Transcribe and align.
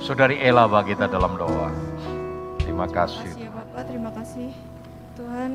Saudari 0.00 0.40
Ella 0.40 0.64
bagi 0.64 0.96
kita 0.96 1.12
dalam 1.12 1.36
doa. 1.36 1.68
Terima 2.56 2.88
kasih. 2.88 3.20
Terima 3.20 3.36
kasih 3.36 3.44
ya 3.44 3.50
Bapak, 3.52 3.82
terima 3.84 4.10
kasih 4.16 4.48
Tuhan 5.12 5.50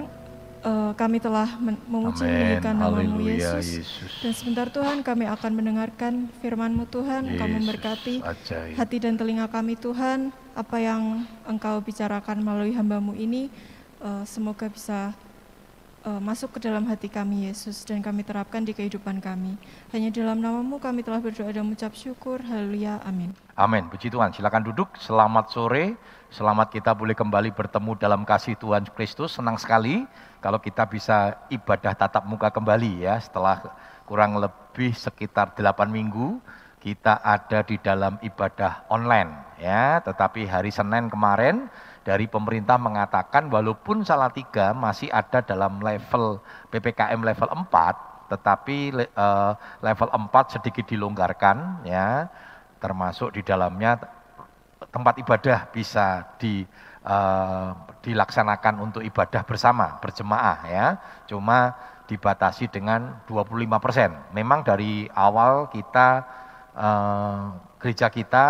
eh, 0.61 0.91
kami 0.93 1.17
telah 1.17 1.49
memuji 1.89 2.21
memuliakan 2.21 2.75
namamu 2.77 3.19
Yesus. 3.25 3.65
Yesus. 3.81 4.11
Dan 4.21 4.33
sebentar 4.37 4.67
Tuhan 4.69 5.01
kami 5.01 5.25
akan 5.25 5.51
mendengarkan 5.57 6.13
firman-Mu 6.45 6.85
Tuhan, 6.93 7.25
Engkau 7.25 7.49
Yesus, 7.49 7.57
memberkati 7.57 8.15
ajaib. 8.21 8.73
hati 8.77 8.97
dan 9.01 9.17
telinga 9.17 9.49
kami 9.49 9.73
Tuhan, 9.81 10.29
apa 10.53 10.77
yang 10.77 11.25
Engkau 11.49 11.81
bicarakan 11.81 12.45
melalui 12.45 12.77
hambamu 12.77 13.17
ini, 13.17 13.49
eh, 14.05 14.23
semoga 14.29 14.69
bisa 14.69 15.17
eh, 16.05 16.21
masuk 16.21 16.55
ke 16.55 16.59
dalam 16.61 16.85
hati 16.85 17.09
kami 17.09 17.49
Yesus 17.49 17.81
dan 17.81 17.99
kami 18.05 18.21
terapkan 18.21 18.61
di 18.61 18.71
kehidupan 18.71 19.17
kami. 19.19 19.57
Hanya 19.89 20.13
dalam 20.13 20.37
namamu 20.37 20.77
kami 20.77 21.01
telah 21.01 21.17
berdoa 21.17 21.49
dan 21.49 21.65
mengucap 21.65 21.97
syukur, 21.97 22.39
haleluya, 22.45 23.01
amin. 23.03 23.33
Amin. 23.57 23.89
Puji 23.89 24.13
Tuhan. 24.13 24.29
Silakan 24.31 24.63
duduk. 24.63 24.93
Selamat 25.01 25.49
sore. 25.49 25.97
Selamat 26.29 26.69
kita 26.69 26.91
boleh 26.93 27.15
kembali 27.17 27.55
bertemu 27.55 27.97
dalam 27.97 28.21
kasih 28.27 28.53
Tuhan 28.59 28.85
Kristus. 28.93 29.39
Senang 29.39 29.57
sekali 29.57 30.03
kalau 30.43 30.61
kita 30.61 30.85
bisa 30.85 31.41
ibadah 31.49 31.95
tatap 31.95 32.27
muka 32.27 32.51
kembali 32.51 33.07
ya 33.07 33.17
setelah 33.17 33.63
kurang 34.05 34.37
lebih 34.37 34.93
sekitar 34.93 35.57
8 35.57 35.89
minggu 35.89 36.37
kita 36.85 37.17
ada 37.25 37.65
di 37.65 37.81
dalam 37.81 38.21
ibadah 38.21 38.85
online 38.93 39.57
ya. 39.57 39.97
Tetapi 40.05 40.45
hari 40.45 40.69
Senin 40.69 41.09
kemarin 41.09 41.65
dari 42.05 42.29
pemerintah 42.29 42.77
mengatakan 42.77 43.49
walaupun 43.49 44.05
Salatiga 44.05 44.77
masih 44.77 45.09
ada 45.09 45.41
dalam 45.41 45.81
level 45.81 46.37
PPKM 46.69 47.17
level 47.17 47.49
4 47.49 48.29
tetapi 48.29 48.77
eh, 48.93 49.53
level 49.81 50.09
4 50.13 50.53
sedikit 50.53 50.85
dilonggarkan 50.85 51.85
ya. 51.85 52.29
Termasuk 52.77 53.33
di 53.33 53.41
dalamnya 53.41 53.97
tempat 54.93 55.17
ibadah 55.17 55.69
bisa 55.73 56.37
di 56.37 56.61
eh, 57.05 57.69
dilaksanakan 58.05 58.85
untuk 58.85 59.01
ibadah 59.01 59.41
bersama 59.41 59.97
berjemaah 59.97 60.57
ya. 60.69 60.87
Cuma 61.25 61.73
dibatasi 62.05 62.69
dengan 62.69 63.25
25 63.25 63.81
persen. 63.81 64.13
Memang 64.29 64.61
dari 64.61 65.09
awal 65.09 65.73
kita 65.73 66.09
eh, 66.77 67.41
gereja 67.81 68.13
kita 68.13 68.47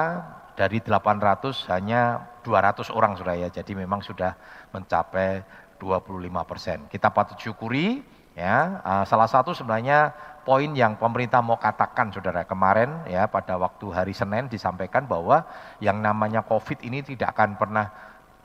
dari 0.56 0.80
800 0.80 1.72
hanya 1.72 2.35
200 2.46 2.94
orang 2.94 3.18
sudah 3.18 3.34
ya. 3.34 3.50
Jadi 3.50 3.74
memang 3.74 4.06
sudah 4.06 4.38
mencapai 4.70 5.42
25 5.82 6.46
persen. 6.46 6.86
Kita 6.86 7.10
patut 7.10 7.42
syukuri 7.42 8.06
ya. 8.38 8.80
Eh, 8.86 9.04
salah 9.10 9.26
satu 9.26 9.58
sebenarnya 9.58 10.14
poin 10.46 10.70
yang 10.78 10.94
pemerintah 11.02 11.42
mau 11.42 11.58
katakan 11.58 12.14
saudara 12.14 12.46
kemarin 12.46 13.02
ya 13.10 13.26
pada 13.26 13.58
waktu 13.58 13.90
hari 13.90 14.14
Senin 14.14 14.46
disampaikan 14.46 15.10
bahwa 15.10 15.42
yang 15.82 15.98
namanya 15.98 16.46
COVID 16.46 16.86
ini 16.86 17.02
tidak 17.02 17.34
akan 17.34 17.58
pernah 17.58 17.90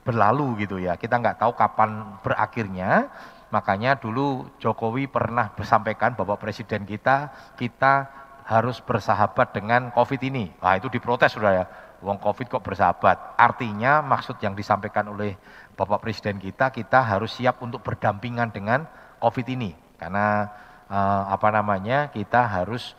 berlalu 0.01 0.65
gitu 0.65 0.81
ya. 0.81 0.97
Kita 0.97 1.21
nggak 1.21 1.45
tahu 1.45 1.53
kapan 1.53 2.17
berakhirnya. 2.25 3.12
Makanya 3.51 3.98
dulu 3.98 4.47
Jokowi 4.62 5.11
pernah 5.11 5.51
bersampaikan 5.51 6.15
bahwa 6.15 6.39
presiden 6.39 6.87
kita 6.87 7.34
kita 7.59 8.06
harus 8.47 8.78
bersahabat 8.83 9.55
dengan 9.55 9.91
COVID 9.95 10.23
ini. 10.27 10.55
Nah 10.59 10.78
itu 10.78 10.87
diprotes 10.91 11.34
sudah 11.34 11.53
ya 11.62 11.65
Wong 12.01 12.17
COVID 12.17 12.48
kok 12.48 12.65
bersahabat? 12.65 13.37
Artinya 13.37 14.01
maksud 14.01 14.41
yang 14.41 14.56
disampaikan 14.56 15.12
oleh 15.12 15.37
Bapak 15.77 16.01
Presiden 16.01 16.41
kita 16.41 16.73
kita 16.73 17.05
harus 17.05 17.37
siap 17.37 17.61
untuk 17.61 17.84
berdampingan 17.84 18.48
dengan 18.53 18.89
COVID 19.20 19.47
ini. 19.53 19.77
Karena 20.01 20.48
eh, 20.89 21.23
apa 21.28 21.48
namanya 21.53 22.09
kita 22.09 22.41
harus 22.48 22.97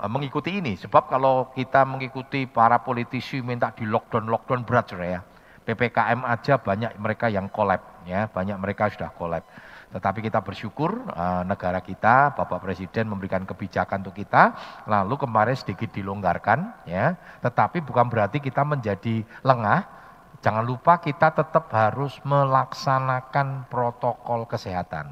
eh, 0.00 0.08
mengikuti 0.08 0.56
ini. 0.56 0.80
Sebab 0.80 1.08
kalau 1.12 1.52
kita 1.52 1.84
mengikuti 1.84 2.48
para 2.48 2.80
politisi 2.80 3.44
minta 3.44 3.72
di 3.76 3.84
lockdown 3.84 4.24
lockdown 4.24 4.64
berat 4.64 4.88
sudah 4.88 5.08
ya. 5.08 5.20
Ppkm 5.68 6.24
aja 6.24 6.56
banyak 6.56 6.96
mereka 6.96 7.28
yang 7.28 7.52
kolab 7.52 7.84
ya. 8.08 8.24
Banyak 8.32 8.56
mereka 8.56 8.88
sudah 8.88 9.12
kolab 9.12 9.44
tetapi 9.88 10.20
kita 10.20 10.44
bersyukur 10.44 11.00
eh, 11.08 11.42
negara 11.48 11.80
kita 11.80 12.36
bapak 12.36 12.60
presiden 12.60 13.08
memberikan 13.08 13.48
kebijakan 13.48 14.04
untuk 14.04 14.20
kita 14.20 14.52
lalu 14.84 15.16
kemarin 15.16 15.56
sedikit 15.56 15.88
dilonggarkan 15.88 16.84
ya. 16.84 17.16
Tetapi 17.40 17.80
bukan 17.80 18.06
berarti 18.12 18.38
kita 18.38 18.64
menjadi 18.68 19.24
lengah. 19.40 19.96
Jangan 20.38 20.62
lupa 20.62 21.02
kita 21.02 21.34
tetap 21.34 21.66
harus 21.74 22.14
melaksanakan 22.22 23.66
protokol 23.66 24.46
kesehatan. 24.46 25.10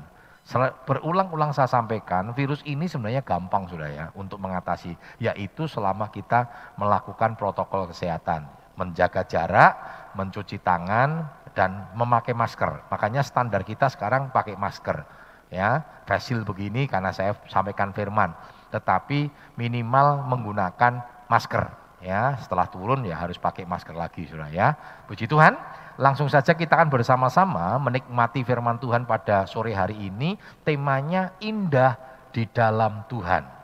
Berulang-ulang 0.87 1.51
saya 1.51 1.67
sampaikan, 1.67 2.31
virus 2.31 2.63
ini 2.63 2.87
sebenarnya 2.87 3.27
gampang 3.27 3.67
sudah 3.67 3.91
ya 3.91 4.07
untuk 4.15 4.39
mengatasi, 4.39 4.95
yaitu 5.19 5.67
selama 5.67 6.07
kita 6.15 6.47
melakukan 6.79 7.35
protokol 7.35 7.91
kesehatan, 7.91 8.47
menjaga 8.79 9.27
jarak, 9.27 9.75
mencuci 10.15 10.63
tangan, 10.63 11.27
dan 11.57 11.89
memakai 11.97 12.37
masker. 12.37 12.85
Makanya 12.93 13.25
standar 13.25 13.65
kita 13.65 13.89
sekarang 13.89 14.29
pakai 14.29 14.55
masker. 14.61 15.09
Ya, 15.49 15.81
fasil 16.05 16.45
begini 16.45 16.91
karena 16.91 17.15
saya 17.15 17.33
sampaikan 17.49 17.95
firman, 17.95 18.35
tetapi 18.75 19.31
minimal 19.57 20.27
menggunakan 20.29 21.01
masker. 21.33 21.71
Ya, 22.05 22.37
setelah 22.37 22.69
turun 22.69 23.09
ya 23.09 23.17
harus 23.17 23.41
pakai 23.41 23.65
masker 23.65 23.97
lagi 23.97 24.29
sudah 24.29 24.53
ya. 24.53 24.77
Puji 25.09 25.25
Tuhan. 25.25 25.57
Langsung 25.97 26.29
saja 26.29 26.53
kita 26.53 26.77
akan 26.77 26.93
bersama-sama 26.93 27.81
menikmati 27.81 28.45
firman 28.45 28.77
Tuhan 28.77 29.09
pada 29.09 29.49
sore 29.49 29.73
hari 29.73 29.97
ini. 30.13 30.37
Temanya 30.61 31.33
indah 31.41 31.97
di 32.37 32.45
dalam 32.53 33.09
Tuhan 33.09 33.57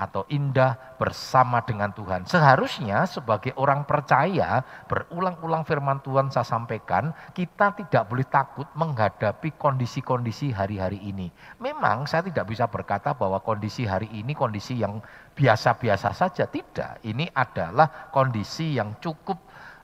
atau 0.00 0.24
indah 0.32 0.96
bersama 0.96 1.60
dengan 1.60 1.92
Tuhan. 1.92 2.24
Seharusnya 2.24 3.04
sebagai 3.04 3.52
orang 3.60 3.84
percaya, 3.84 4.64
berulang-ulang 4.88 5.68
firman 5.68 6.00
Tuhan 6.00 6.32
saya 6.32 6.48
sampaikan, 6.48 7.12
kita 7.36 7.76
tidak 7.76 8.08
boleh 8.08 8.24
takut 8.24 8.64
menghadapi 8.72 9.52
kondisi-kondisi 9.60 10.56
hari-hari 10.56 11.04
ini. 11.04 11.28
Memang 11.60 12.08
saya 12.08 12.24
tidak 12.24 12.48
bisa 12.48 12.64
berkata 12.64 13.12
bahwa 13.12 13.44
kondisi 13.44 13.84
hari 13.84 14.08
ini 14.16 14.32
kondisi 14.32 14.80
yang 14.80 15.04
biasa-biasa 15.36 16.16
saja, 16.16 16.48
tidak. 16.48 17.04
Ini 17.04 17.28
adalah 17.36 18.08
kondisi 18.08 18.80
yang 18.80 18.96
cukup 19.04 19.36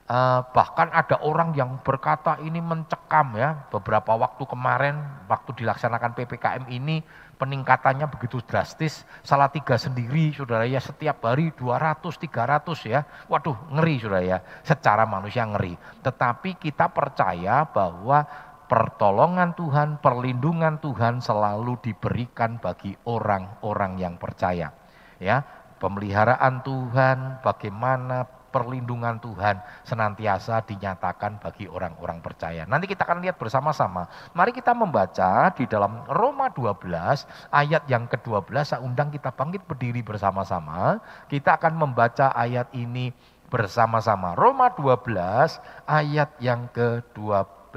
Eh, 0.07 0.41
bahkan 0.55 0.87
ada 0.95 1.19
orang 1.19 1.51
yang 1.59 1.83
berkata 1.83 2.39
ini 2.39 2.63
mencekam 2.63 3.35
ya 3.35 3.67
beberapa 3.75 4.15
waktu 4.15 4.47
kemarin 4.47 5.03
waktu 5.27 5.51
dilaksanakan 5.59 6.15
ppkm 6.15 6.71
ini 6.71 7.03
peningkatannya 7.37 8.09
begitu 8.11 8.41
drastis. 8.45 9.05
Salah 9.23 9.53
tiga 9.53 9.77
sendiri 9.77 10.33
saudara 10.33 10.65
ya 10.65 10.81
setiap 10.81 11.23
hari 11.25 11.53
200 11.55 12.01
300 12.03 12.93
ya. 12.93 13.01
Waduh 13.29 13.57
ngeri 13.77 13.95
saudara 14.01 14.25
ya. 14.25 14.39
Secara 14.65 15.05
manusia 15.05 15.45
ngeri. 15.45 15.77
Tetapi 16.03 16.57
kita 16.61 16.91
percaya 16.91 17.69
bahwa 17.69 18.25
pertolongan 18.67 19.55
Tuhan 19.55 20.03
perlindungan 20.03 20.83
Tuhan 20.83 21.23
selalu 21.23 21.79
diberikan 21.81 22.59
bagi 22.59 22.93
orang-orang 23.07 24.01
yang 24.01 24.15
percaya 24.19 24.75
ya. 25.23 25.41
Pemeliharaan 25.77 26.65
Tuhan 26.65 27.45
bagaimana 27.45 28.25
perlindungan 28.57 29.21
Tuhan 29.21 29.61
senantiasa 29.85 30.65
dinyatakan 30.65 31.37
bagi 31.45 31.69
orang-orang 31.69 32.25
percaya. 32.25 32.65
Nanti 32.65 32.89
kita 32.89 33.05
akan 33.05 33.21
lihat 33.21 33.37
bersama-sama. 33.37 34.09
Mari 34.33 34.57
kita 34.57 34.73
membaca 34.73 35.53
di 35.53 35.69
dalam 35.69 36.09
Roma 36.09 36.49
12 36.49 37.53
ayat 37.53 37.85
yang 37.85 38.09
ke-12. 38.09 38.49
Saya 38.65 38.81
undang 38.81 39.13
kita 39.13 39.29
bangkit 39.29 39.69
berdiri 39.69 40.01
bersama-sama. 40.01 41.05
Kita 41.29 41.61
akan 41.61 41.77
membaca 41.77 42.33
ayat 42.33 42.73
ini 42.73 43.13
bersama-sama. 43.53 44.33
Roma 44.33 44.73
12 44.73 45.61
ayat 45.85 46.33
yang 46.41 46.65
ke-12. 46.73 47.77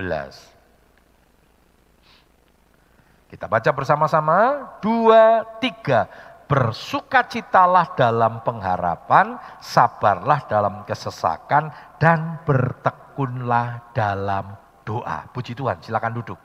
Kita 3.30 3.46
baca 3.46 3.70
bersama-sama. 3.76 4.40
Dua, 4.80 5.44
tiga 5.60 6.08
bersukacitalah 6.50 7.94
dalam 7.94 8.42
pengharapan, 8.42 9.38
sabarlah 9.62 10.42
dalam 10.50 10.82
kesesakan, 10.84 11.70
dan 12.02 12.42
bertekunlah 12.42 13.94
dalam 13.94 14.58
doa. 14.82 15.30
Puji 15.30 15.54
Tuhan, 15.54 15.78
silakan 15.86 16.18
duduk. 16.18 16.42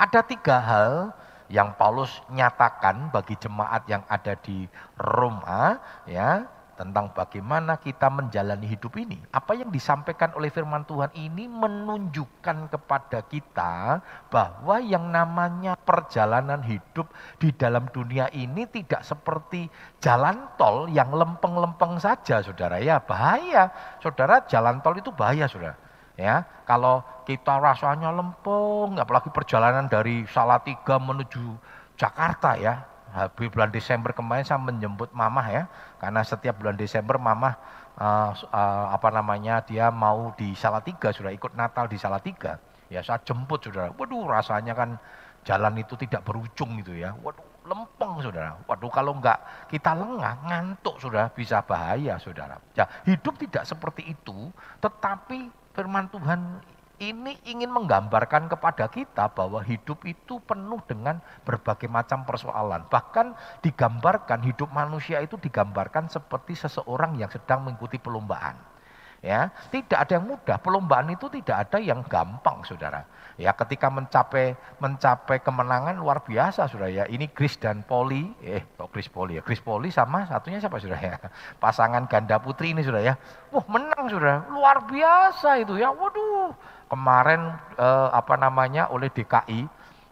Ada 0.00 0.24
tiga 0.24 0.56
hal 0.64 1.12
yang 1.52 1.76
Paulus 1.76 2.24
nyatakan 2.32 3.12
bagi 3.12 3.36
jemaat 3.36 3.84
yang 3.84 4.00
ada 4.08 4.32
di 4.40 4.64
Roma, 4.96 5.76
ya 6.08 6.48
tentang 6.80 7.12
bagaimana 7.12 7.76
kita 7.76 8.08
menjalani 8.08 8.64
hidup 8.64 8.96
ini. 8.96 9.20
Apa 9.36 9.52
yang 9.52 9.68
disampaikan 9.68 10.32
oleh 10.32 10.48
firman 10.48 10.88
Tuhan 10.88 11.12
ini 11.12 11.44
menunjukkan 11.44 12.72
kepada 12.72 13.20
kita 13.28 14.00
bahwa 14.32 14.80
yang 14.80 15.12
namanya 15.12 15.76
perjalanan 15.76 16.64
hidup 16.64 17.12
di 17.36 17.52
dalam 17.52 17.84
dunia 17.92 18.32
ini 18.32 18.64
tidak 18.64 19.04
seperti 19.04 19.68
jalan 20.00 20.48
tol 20.56 20.88
yang 20.88 21.12
lempeng-lempeng 21.12 22.00
saja, 22.00 22.40
saudara. 22.40 22.80
Ya 22.80 22.96
bahaya, 22.96 23.68
saudara. 24.00 24.40
Jalan 24.48 24.80
tol 24.80 24.96
itu 24.96 25.12
bahaya, 25.12 25.44
saudara. 25.44 25.76
Ya, 26.16 26.44
kalau 26.68 27.00
kita 27.24 27.60
rasanya 27.60 28.12
lempeng, 28.12 28.96
apalagi 29.00 29.32
perjalanan 29.32 29.88
dari 29.88 30.28
Salatiga 30.28 31.00
menuju 31.00 31.56
Jakarta 31.96 32.60
ya, 32.60 32.84
habis 33.12 33.50
bulan 33.50 33.70
Desember 33.74 34.14
kemarin 34.14 34.46
saya 34.46 34.60
menjemput 34.62 35.10
mamah 35.10 35.46
ya, 35.50 35.62
karena 35.98 36.20
setiap 36.22 36.58
bulan 36.58 36.78
Desember 36.78 37.18
mamah 37.18 37.54
uh, 38.00 38.32
uh, 38.32 38.86
apa 38.94 39.08
namanya 39.12 39.60
dia 39.66 39.92
mau 39.92 40.32
di 40.34 40.56
Salatiga 40.56 41.12
sudah 41.12 41.34
ikut 41.34 41.52
Natal 41.54 41.86
di 41.90 41.98
Salatiga. 42.00 42.56
Ya 42.90 43.04
saya 43.06 43.22
jemput 43.22 43.62
saudara. 43.62 43.94
Waduh 43.94 44.26
rasanya 44.26 44.74
kan 44.74 44.98
jalan 45.46 45.78
itu 45.78 45.94
tidak 45.94 46.26
berujung 46.26 46.82
gitu 46.82 46.98
ya. 46.98 47.14
Waduh 47.22 47.46
lempeng 47.68 48.18
saudara. 48.18 48.58
Waduh 48.66 48.90
kalau 48.90 49.14
enggak 49.14 49.38
kita 49.70 49.94
lengah 49.94 50.42
ngantuk 50.48 50.98
sudah 50.98 51.30
bisa 51.30 51.62
bahaya 51.62 52.18
saudara. 52.18 52.58
Ya 52.74 52.90
hidup 53.06 53.38
tidak 53.38 53.62
seperti 53.62 54.10
itu 54.10 54.50
tetapi 54.82 55.50
firman 55.70 56.10
Tuhan 56.10 56.58
ini 57.00 57.40
ingin 57.48 57.72
menggambarkan 57.72 58.52
kepada 58.52 58.84
kita 58.92 59.32
bahwa 59.32 59.64
hidup 59.64 60.04
itu 60.04 60.36
penuh 60.44 60.78
dengan 60.84 61.16
berbagai 61.48 61.88
macam 61.88 62.28
persoalan. 62.28 62.84
Bahkan 62.92 63.32
digambarkan 63.64 64.44
hidup 64.44 64.68
manusia 64.68 65.24
itu 65.24 65.40
digambarkan 65.40 66.12
seperti 66.12 66.52
seseorang 66.60 67.16
yang 67.16 67.32
sedang 67.32 67.64
mengikuti 67.64 67.96
perlombaan. 67.96 68.80
Ya, 69.20 69.52
tidak 69.68 70.08
ada 70.08 70.16
yang 70.16 70.32
mudah. 70.32 70.56
Perlombaan 70.64 71.12
itu 71.12 71.28
tidak 71.28 71.68
ada 71.68 71.76
yang 71.76 72.00
gampang, 72.08 72.64
Saudara. 72.64 73.04
Ya, 73.36 73.52
ketika 73.52 73.92
mencapai 73.92 74.56
mencapai 74.80 75.44
kemenangan 75.44 75.92
luar 76.00 76.24
biasa, 76.24 76.64
Saudara 76.64 76.88
ya. 76.88 77.04
Ini 77.04 77.28
Chris 77.28 77.60
dan 77.60 77.84
Poli, 77.84 78.32
eh 78.40 78.64
kok 78.80 78.88
Chris 78.88 79.12
Poli 79.12 79.36
ya? 79.36 79.44
Chris 79.44 79.60
Poli 79.60 79.92
sama 79.92 80.24
satunya 80.24 80.56
siapa, 80.56 80.80
Saudara 80.80 81.04
ya? 81.04 81.16
Pasangan 81.60 82.08
ganda 82.08 82.40
putri 82.40 82.72
ini, 82.72 82.80
Saudara 82.80 83.12
ya. 83.12 83.14
Wah, 83.52 83.64
menang, 83.68 84.08
Saudara. 84.08 84.48
Luar 84.48 84.88
biasa 84.88 85.60
itu 85.60 85.76
ya. 85.76 85.92
Waduh, 85.92 86.56
kemarin 86.90 87.54
eh, 87.78 88.08
apa 88.10 88.34
namanya 88.34 88.90
oleh 88.90 89.08
DKI 89.14 89.62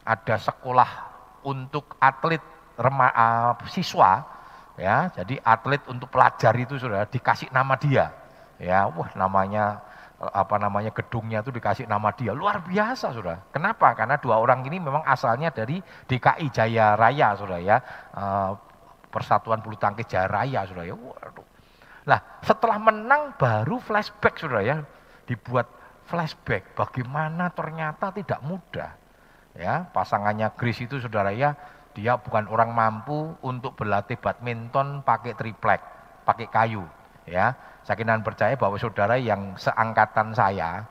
ada 0.07 0.37
sekolah 0.39 0.91
untuk 1.45 1.99
atlet 2.01 2.41
rema, 2.79 3.11
uh, 3.13 3.53
siswa 3.69 4.25
ya. 4.79 5.11
Jadi 5.13 5.37
atlet 5.43 5.83
untuk 5.91 6.09
pelajar 6.09 6.55
itu 6.55 6.79
sudah 6.79 7.05
dikasih 7.05 7.51
nama 7.51 7.75
dia 7.77 8.15
ya. 8.57 8.89
Wah 8.89 9.11
namanya 9.19 9.83
eh, 10.23 10.33
apa 10.33 10.57
namanya 10.57 10.95
gedungnya 10.95 11.43
itu 11.43 11.53
dikasih 11.53 11.91
nama 11.91 12.15
dia. 12.15 12.33
Luar 12.33 12.63
biasa 12.65 13.13
sudah 13.13 13.51
kenapa? 13.51 13.93
Karena 13.99 14.17
dua 14.17 14.39
orang 14.39 14.65
ini 14.65 14.79
memang 14.81 15.03
asalnya 15.05 15.51
dari 15.53 15.83
DKI 15.83 16.47
Jaya 16.49 16.95
Raya 16.95 17.35
sudah 17.37 17.59
ya. 17.61 17.77
Uh, 18.15 18.55
Persatuan 19.09 19.65
Bulu 19.65 19.81
Tangkis 19.81 20.05
Jaya 20.09 20.29
Raya 20.31 20.65
sudah 20.69 20.85
ya. 20.85 20.95
Waduh. 20.95 21.47
Lah 22.09 22.41
setelah 22.41 22.79
menang 22.81 23.35
baru 23.37 23.77
flashback 23.83 24.41
sudah 24.41 24.63
ya. 24.65 24.77
Dibuat 25.29 25.78
flashback 26.09 26.73
bagaimana 26.73 27.53
ternyata 27.53 28.11
tidak 28.11 28.41
mudah. 28.41 28.97
Ya, 29.55 29.87
pasangannya 29.93 30.49
Grace 30.57 30.89
itu 30.89 30.97
saudara 30.99 31.31
ya, 31.35 31.53
dia 31.93 32.17
bukan 32.17 32.49
orang 32.49 32.73
mampu 32.73 33.37
untuk 33.45 33.77
berlatih 33.77 34.17
badminton 34.17 35.05
pakai 35.05 35.37
triplek, 35.37 35.83
pakai 36.25 36.49
kayu. 36.49 36.85
Ya, 37.29 37.53
sakinan 37.85 38.25
percaya 38.25 38.57
bahwa 38.57 38.81
saudara 38.81 39.21
yang 39.21 39.59
seangkatan 39.61 40.33
saya 40.33 40.89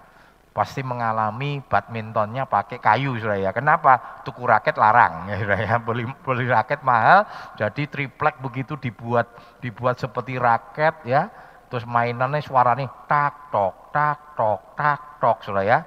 pasti 0.54 0.82
mengalami 0.82 1.62
badmintonnya 1.66 2.46
pakai 2.46 2.78
kayu 2.78 3.18
saudara 3.18 3.50
ya. 3.50 3.52
Kenapa? 3.56 4.22
Tuku 4.22 4.46
raket 4.46 4.78
larang 4.78 5.32
ya 5.32 5.36
saudara 5.42 5.64
ya. 5.64 5.76
Beli, 5.82 6.04
beli 6.22 6.46
raket 6.46 6.84
mahal, 6.86 7.26
jadi 7.58 7.88
triplek 7.90 8.38
begitu 8.44 8.78
dibuat 8.78 9.32
dibuat 9.64 9.98
seperti 9.98 10.38
raket 10.38 10.94
ya 11.08 11.32
Terus 11.68 11.84
mainannya 11.84 12.40
suaranya 12.40 12.88
tak 13.12 13.52
tok, 13.52 13.92
tak 13.92 14.40
tok, 14.40 14.62
tak 14.80 15.00
tok, 15.18 15.44
sudah 15.46 15.64
ya. 15.66 15.80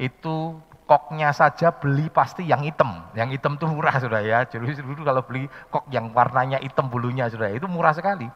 Itu 0.00 0.58
koknya 0.88 1.30
saja 1.36 1.70
beli 1.70 2.08
pasti 2.08 2.48
yang 2.48 2.64
hitam. 2.64 3.04
Yang 3.12 3.38
hitam 3.38 3.60
tuh 3.60 3.68
murah 3.68 3.96
sudah 4.00 4.24
ya. 4.24 4.48
Jadi 4.48 4.80
dulu 4.80 5.04
kalau 5.04 5.22
beli 5.22 5.46
kok 5.68 5.84
yang 5.92 6.10
warnanya 6.16 6.58
hitam 6.58 6.88
bulunya 6.88 7.28
sudah 7.28 7.52
itu 7.52 7.68
murah 7.68 7.92
sekali. 7.92 8.26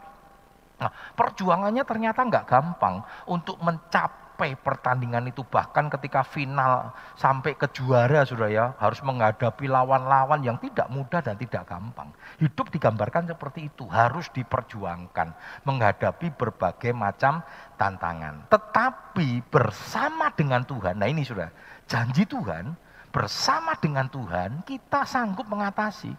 Nah, 0.83 0.91
perjuangannya 1.15 1.87
ternyata 1.87 2.27
nggak 2.27 2.45
gampang 2.47 3.07
untuk 3.31 3.57
mencapai 3.63 4.22
sampai 4.43 4.59
pertandingan 4.59 5.31
itu 5.31 5.47
bahkan 5.47 5.87
ketika 5.87 6.27
final 6.27 6.91
sampai 7.15 7.55
ke 7.55 7.71
juara 7.71 8.27
sudah 8.27 8.51
ya 8.51 8.75
harus 8.75 8.99
menghadapi 9.07 9.71
lawan-lawan 9.71 10.43
yang 10.43 10.59
tidak 10.59 10.91
mudah 10.91 11.23
dan 11.23 11.39
tidak 11.39 11.63
gampang. 11.63 12.11
Hidup 12.43 12.67
digambarkan 12.75 13.31
seperti 13.31 13.71
itu, 13.71 13.87
harus 13.87 14.27
diperjuangkan 14.35 15.31
menghadapi 15.63 16.35
berbagai 16.35 16.91
macam 16.91 17.47
tantangan. 17.79 18.51
Tetapi 18.51 19.47
bersama 19.47 20.35
dengan 20.35 20.67
Tuhan, 20.67 20.99
nah 20.99 21.07
ini 21.07 21.23
sudah 21.23 21.47
janji 21.87 22.27
Tuhan, 22.27 22.75
bersama 23.15 23.79
dengan 23.79 24.11
Tuhan 24.11 24.67
kita 24.67 25.07
sanggup 25.07 25.47
mengatasi. 25.47 26.11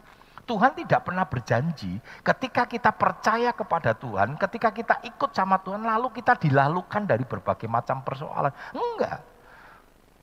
Tuhan 0.43 0.75
tidak 0.75 1.07
pernah 1.07 1.23
berjanji 1.23 2.03
ketika 2.19 2.67
kita 2.67 2.91
percaya 2.91 3.55
kepada 3.55 3.95
Tuhan, 3.95 4.35
ketika 4.35 4.69
kita 4.75 4.95
ikut 5.07 5.31
sama 5.31 5.59
Tuhan, 5.63 5.87
lalu 5.87 6.11
kita 6.11 6.35
dilalukan 6.35 7.07
dari 7.07 7.23
berbagai 7.23 7.71
macam 7.71 8.03
persoalan. 8.03 8.51
Enggak. 8.75 9.33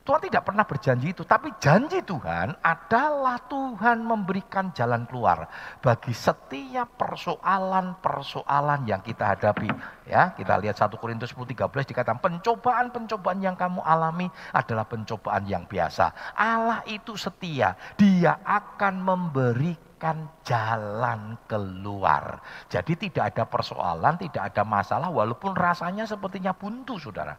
Tuhan 0.01 0.17
tidak 0.17 0.49
pernah 0.49 0.65
berjanji 0.65 1.13
itu, 1.13 1.21
tapi 1.21 1.53
janji 1.61 2.01
Tuhan 2.01 2.57
adalah 2.65 3.37
Tuhan 3.45 4.01
memberikan 4.01 4.73
jalan 4.73 5.05
keluar 5.05 5.45
bagi 5.77 6.09
setiap 6.09 6.97
persoalan-persoalan 6.97 8.89
yang 8.89 9.05
kita 9.05 9.37
hadapi. 9.37 9.69
Ya, 10.09 10.33
kita 10.33 10.57
lihat 10.57 10.81
1 10.81 10.97
Korintus 10.97 11.29
10 11.37 11.53
13 11.53 11.93
dikatakan 11.93 12.17
pencobaan-pencobaan 12.17 13.45
yang 13.45 13.53
kamu 13.53 13.85
alami 13.85 14.25
adalah 14.57 14.89
pencobaan 14.89 15.45
yang 15.45 15.69
biasa. 15.69 16.33
Allah 16.33 16.81
itu 16.89 17.13
setia, 17.13 17.77
Dia 17.93 18.41
akan 18.41 19.05
memberikan 19.05 19.90
memberikan 20.01 20.33
jalan 20.41 21.37
keluar. 21.45 22.41
Jadi 22.65 22.97
tidak 22.97 23.37
ada 23.37 23.45
persoalan, 23.45 24.17
tidak 24.17 24.49
ada 24.49 24.65
masalah 24.65 25.13
walaupun 25.13 25.53
rasanya 25.53 26.09
sepertinya 26.09 26.57
buntu 26.57 26.97
saudara. 26.97 27.37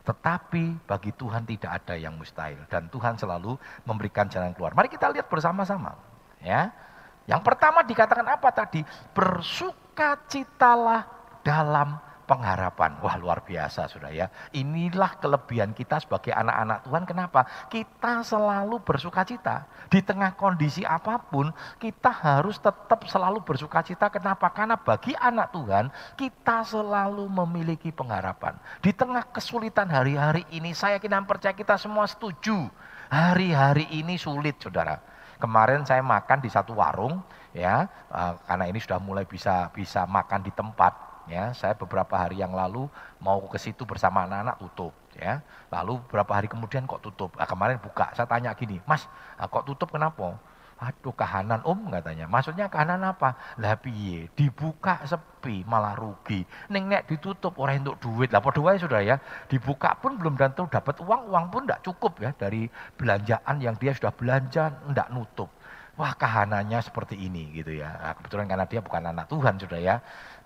Tetapi 0.00 0.88
bagi 0.88 1.12
Tuhan 1.12 1.44
tidak 1.44 1.84
ada 1.84 2.00
yang 2.00 2.16
mustahil 2.16 2.64
dan 2.72 2.88
Tuhan 2.88 3.20
selalu 3.20 3.52
memberikan 3.84 4.32
jalan 4.32 4.56
keluar. 4.56 4.72
Mari 4.72 4.88
kita 4.88 5.12
lihat 5.12 5.28
bersama-sama. 5.28 5.92
Ya. 6.40 6.72
Yang 7.28 7.44
pertama 7.44 7.84
dikatakan 7.84 8.32
apa 8.32 8.48
tadi? 8.48 8.80
Bersukacitalah 9.12 11.04
dalam 11.44 12.00
pengharapan. 12.30 12.94
Wah 13.02 13.18
luar 13.18 13.42
biasa 13.42 13.90
sudah 13.90 14.14
ya. 14.14 14.30
Inilah 14.54 15.18
kelebihan 15.18 15.74
kita 15.74 15.98
sebagai 15.98 16.30
anak-anak 16.30 16.86
Tuhan. 16.86 17.02
Kenapa? 17.02 17.40
Kita 17.66 18.22
selalu 18.22 18.78
bersuka 18.86 19.26
cita. 19.26 19.66
Di 19.90 19.98
tengah 19.98 20.38
kondisi 20.38 20.86
apa 20.86 21.18
pun 21.18 21.50
kita 21.82 22.14
harus 22.14 22.62
tetap 22.62 23.02
selalu 23.10 23.42
bersuka 23.42 23.82
cita. 23.82 24.06
Kenapa? 24.14 24.46
Karena 24.54 24.78
bagi 24.78 25.18
anak 25.18 25.50
Tuhan 25.50 25.90
kita 26.14 26.62
selalu 26.62 27.26
memiliki 27.26 27.90
pengharapan. 27.90 28.54
Di 28.78 28.94
tengah 28.94 29.26
kesulitan 29.34 29.90
hari-hari 29.90 30.46
ini 30.54 30.70
saya 30.70 31.02
kira 31.02 31.18
percaya 31.26 31.50
kita 31.50 31.74
semua 31.74 32.06
setuju. 32.06 32.70
Hari-hari 33.10 33.90
ini 33.90 34.14
sulit 34.14 34.62
saudara. 34.62 35.02
Kemarin 35.42 35.82
saya 35.82 36.04
makan 36.04 36.38
di 36.38 36.52
satu 36.52 36.78
warung 36.78 37.18
ya 37.50 37.90
eh, 38.14 38.32
karena 38.46 38.70
ini 38.70 38.78
sudah 38.78 39.02
mulai 39.02 39.26
bisa 39.26 39.66
bisa 39.74 40.06
makan 40.06 40.46
di 40.46 40.54
tempat 40.54 41.09
ya 41.28 41.52
saya 41.52 41.76
beberapa 41.76 42.16
hari 42.16 42.40
yang 42.40 42.54
lalu 42.54 42.88
mau 43.20 43.42
ke 43.50 43.60
situ 43.60 43.84
bersama 43.84 44.24
anak-anak 44.24 44.56
tutup 44.62 44.92
ya 45.18 45.44
lalu 45.68 46.00
beberapa 46.08 46.32
hari 46.38 46.48
kemudian 46.48 46.88
kok 46.88 47.02
tutup 47.04 47.36
nah, 47.36 47.44
kemarin 47.44 47.76
buka 47.82 48.14
saya 48.16 48.24
tanya 48.24 48.56
gini 48.56 48.80
mas 48.88 49.04
ah, 49.36 49.50
kok 49.50 49.68
tutup 49.68 49.92
kenapa 49.92 50.38
Aduh 50.80 51.12
kahanan 51.12 51.60
om 51.60 51.92
katanya. 51.92 52.24
Maksudnya 52.24 52.72
kahanan 52.72 53.04
apa? 53.04 53.36
Lah 53.60 53.76
piye? 53.76 54.32
Dibuka 54.32 55.04
sepi 55.04 55.60
malah 55.68 55.92
rugi. 55.92 56.40
Neng 56.72 56.88
nek 56.88 57.04
ditutup 57.04 57.52
orang 57.60 57.84
untuk 57.84 58.00
duit. 58.00 58.32
Lah 58.32 58.40
padha 58.40 58.80
sudah 58.80 59.04
ya. 59.04 59.20
Dibuka 59.44 59.92
pun 60.00 60.16
belum 60.16 60.40
tentu 60.40 60.64
dapat 60.72 60.96
uang, 61.04 61.28
uang 61.28 61.44
pun 61.52 61.68
tidak 61.68 61.84
cukup 61.84 62.16
ya 62.24 62.32
dari 62.32 62.64
belanjaan 62.96 63.60
yang 63.60 63.76
dia 63.76 63.92
sudah 63.92 64.08
belanja 64.16 64.72
tidak 64.72 65.08
nutup. 65.12 65.52
Wah 66.00 66.16
kahanannya 66.16 66.80
seperti 66.80 67.28
ini 67.28 67.52
gitu 67.60 67.76
ya. 67.76 67.92
Nah, 68.00 68.12
kebetulan 68.16 68.48
karena 68.48 68.64
dia 68.64 68.80
bukan 68.80 69.04
anak 69.04 69.28
Tuhan 69.28 69.60
sudah 69.60 69.76
ya. 69.76 70.00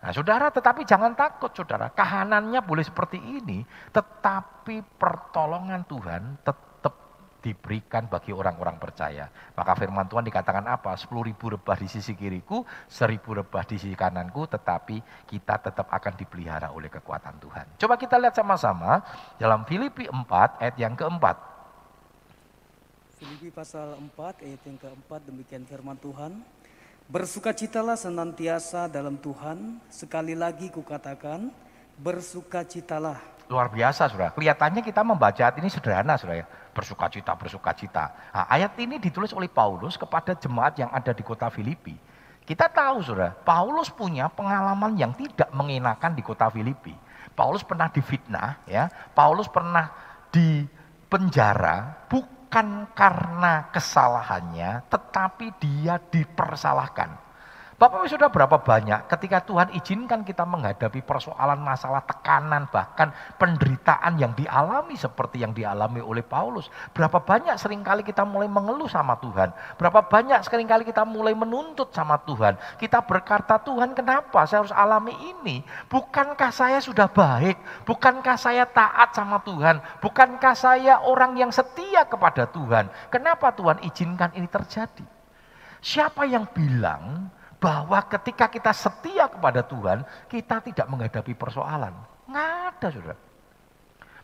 Nah 0.05 0.13
saudara 0.13 0.53
tetapi 0.53 0.85
jangan 0.85 1.17
takut 1.17 1.49
saudara, 1.57 1.89
kahanannya 1.89 2.61
boleh 2.61 2.85
seperti 2.85 3.17
ini, 3.17 3.65
tetapi 3.89 4.85
pertolongan 5.01 5.81
Tuhan 5.89 6.45
tetap 6.45 6.65
diberikan 7.45 8.09
bagi 8.09 8.33
orang-orang 8.33 8.81
percaya. 8.81 9.29
Maka 9.53 9.73
firman 9.77 10.09
Tuhan 10.09 10.25
dikatakan 10.25 10.65
apa? 10.65 10.97
Sepuluh 10.97 11.29
ribu 11.29 11.53
rebah 11.53 11.77
di 11.77 11.89
sisi 11.89 12.17
kiriku, 12.17 12.65
seribu 12.89 13.37
rebah 13.37 13.65
di 13.69 13.77
sisi 13.77 13.93
kananku, 13.93 14.49
tetapi 14.49 15.29
kita 15.29 15.61
tetap 15.61 15.93
akan 15.93 16.13
dipelihara 16.17 16.73
oleh 16.73 16.89
kekuatan 16.89 17.37
Tuhan. 17.41 17.77
Coba 17.81 18.01
kita 18.01 18.17
lihat 18.17 18.33
sama-sama 18.33 19.05
dalam 19.37 19.69
Filipi 19.69 20.09
4 20.09 20.61
ayat 20.65 20.77
yang 20.81 20.97
keempat. 20.97 21.37
Filipi 23.21 23.53
pasal 23.53 23.93
4 23.97 24.45
ayat 24.45 24.61
yang 24.65 24.77
keempat 24.81 25.21
demikian 25.29 25.65
firman 25.69 26.01
Tuhan. 26.01 26.41
Bersukacitalah 27.05 28.01
senantiasa 28.01 28.89
dalam 28.89 29.21
Tuhan. 29.21 29.77
Sekali 29.93 30.33
lagi 30.33 30.73
kukatakan, 30.73 31.53
bersukacitalah. 32.01 33.21
Luar 33.45 33.69
biasa, 33.69 34.09
saudara. 34.09 34.33
Kelihatannya 34.33 34.81
kita 34.81 35.05
membaca 35.05 35.53
ini 35.61 35.69
sederhana, 35.69 36.17
saudara. 36.17 36.43
Ya. 36.43 36.47
Bersukacita, 36.73 37.37
bersukacita. 37.37 38.05
Nah, 38.33 38.49
ayat 38.49 38.73
ini 38.81 38.97
ditulis 38.97 39.37
oleh 39.37 39.53
Paulus 39.53 40.01
kepada 40.01 40.33
jemaat 40.33 40.81
yang 40.81 40.89
ada 40.89 41.13
di 41.13 41.21
kota 41.21 41.53
Filipi. 41.53 41.93
Kita 42.41 42.73
tahu, 42.73 43.05
saudara, 43.05 43.37
Paulus 43.37 43.93
punya 43.93 44.33
pengalaman 44.33 44.97
yang 44.97 45.13
tidak 45.13 45.53
mengenakan 45.53 46.17
di 46.17 46.25
kota 46.25 46.49
Filipi. 46.49 46.97
Paulus 47.37 47.61
pernah 47.61 47.93
difitnah, 47.93 48.65
ya. 48.65 48.89
Paulus 49.13 49.45
pernah 49.45 49.93
di 50.33 50.65
penjara 51.13 52.09
karena 52.95 53.75
kesalahannya, 53.75 54.87
tetapi 54.87 55.59
dia 55.59 55.99
dipersalahkan. 55.99 57.24
Bapak 57.75 58.07
sudah 58.07 58.31
berapa 58.31 58.63
banyak 58.63 59.11
ketika 59.11 59.43
Tuhan 59.43 59.75
izinkan 59.75 60.23
kita 60.23 60.47
menghadapi 60.47 61.03
persoalan 61.03 61.59
masalah 61.59 62.07
tekanan 62.07 62.71
bahkan 62.71 63.11
penderitaan 63.35 64.15
yang 64.15 64.31
dialami 64.39 64.95
seperti 64.95 65.43
yang 65.43 65.51
dialami 65.51 65.99
oleh 65.99 66.23
Paulus. 66.23 66.71
Berapa 66.95 67.19
banyak 67.19 67.59
sering 67.59 67.83
kali 67.83 68.07
kita 68.07 68.23
mulai 68.23 68.47
mengeluh 68.47 68.87
sama 68.87 69.19
Tuhan. 69.19 69.51
Berapa 69.75 70.07
banyak 70.07 70.39
sering 70.47 70.71
kali 70.71 70.87
kita 70.87 71.03
mulai 71.03 71.35
menuntut 71.35 71.91
sama 71.91 72.15
Tuhan. 72.23 72.55
Kita 72.79 73.03
berkata 73.03 73.59
Tuhan 73.59 73.91
kenapa 73.91 74.47
saya 74.47 74.63
harus 74.63 74.75
alami 74.75 75.15
ini? 75.35 75.67
Bukankah 75.91 76.55
saya 76.55 76.79
sudah 76.79 77.11
baik? 77.11 77.59
Bukankah 77.91 78.39
saya 78.39 78.71
taat 78.71 79.19
sama 79.19 79.43
Tuhan? 79.43 79.83
Bukankah 79.99 80.55
saya 80.55 81.03
orang 81.03 81.35
yang 81.35 81.51
setia 81.51 82.07
kepada 82.07 82.47
Tuhan? 82.47 82.87
Kenapa 83.11 83.51
Tuhan 83.51 83.83
izinkan 83.83 84.31
ini 84.39 84.47
terjadi? 84.47 85.03
Siapa 85.83 86.25
yang 86.25 86.49
bilang 86.55 87.29
bahwa 87.65 87.97
ketika 88.13 88.53
kita 88.53 88.77
setia 88.77 89.25
kepada 89.25 89.65
Tuhan, 89.65 90.05
kita 90.29 90.61
tidak 90.61 90.87
menghadapi 90.93 91.33
persoalan. 91.33 91.97
Nggak 92.29 92.51
ada, 92.69 92.87
saudara. 92.93 93.17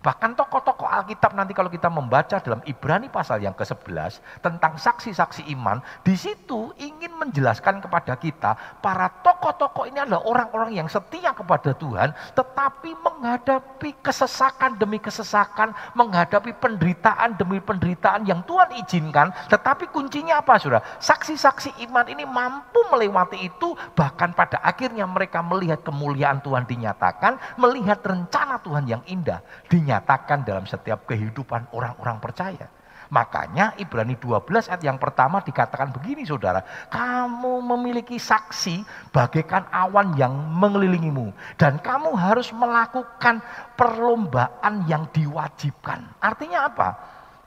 Bahkan 0.00 0.32
tokoh-tokoh 0.32 0.88
Alkitab 0.88 1.36
nanti 1.36 1.52
kalau 1.52 1.68
kita 1.68 1.92
membaca 1.92 2.40
dalam 2.40 2.64
Ibrani 2.64 3.12
pasal 3.12 3.44
yang 3.44 3.52
ke-11 3.52 4.40
tentang 4.40 4.80
saksi-saksi 4.80 5.52
iman, 5.52 5.84
di 6.00 6.16
situ 6.16 6.72
ingin 6.80 7.12
menjelaskan 7.20 7.84
kepada 7.84 8.16
kita 8.16 8.80
para 8.80 9.12
tokoh-tokoh 9.20 9.84
ini 9.92 10.00
adalah 10.00 10.24
orang-orang 10.24 10.72
yang 10.72 10.88
setia 10.88 11.36
kepada 11.36 11.76
Tuhan 11.76 12.16
tetapi 12.32 12.96
menghadapi 12.96 14.00
kesesakan 14.00 14.80
demi 14.80 14.96
kesesakan, 14.96 15.76
menghadapi 15.92 16.56
penderitaan 16.56 17.36
demi 17.36 17.60
penderitaan 17.60 18.24
yang 18.24 18.40
Tuhan 18.48 18.72
izinkan, 18.80 19.28
tetapi 19.52 19.92
kuncinya 19.92 20.40
apa 20.40 20.56
Saudara? 20.56 20.80
Saksi-saksi 20.96 21.76
iman 21.84 22.08
ini 22.08 22.24
mampu 22.24 22.80
melewati 22.88 23.52
itu 23.52 23.76
bahkan 23.92 24.32
pada 24.32 24.64
akhirnya 24.64 25.04
mereka 25.04 25.44
melihat 25.44 25.84
kemuliaan 25.84 26.40
Tuhan 26.40 26.64
dinyatakan, 26.64 27.36
melihat 27.60 28.00
rencana 28.00 28.56
Tuhan 28.64 28.88
yang 28.88 29.04
indah 29.04 29.44
dinyatakan 29.68 29.89
dinyatakan 29.90 30.46
dalam 30.46 30.70
setiap 30.70 31.02
kehidupan 31.10 31.74
orang-orang 31.74 32.22
percaya. 32.22 32.70
Makanya 33.10 33.74
Ibrani 33.74 34.14
12 34.14 34.70
ayat 34.70 34.86
yang 34.86 34.94
pertama 34.94 35.42
dikatakan 35.42 35.90
begini 35.90 36.22
saudara. 36.22 36.62
Kamu 36.86 37.58
memiliki 37.74 38.22
saksi 38.22 38.86
bagaikan 39.10 39.66
awan 39.74 40.14
yang 40.14 40.30
mengelilingimu. 40.30 41.34
Dan 41.58 41.82
kamu 41.82 42.14
harus 42.14 42.54
melakukan 42.54 43.42
perlombaan 43.74 44.86
yang 44.86 45.10
diwajibkan. 45.10 46.06
Artinya 46.22 46.70
apa? 46.70 46.88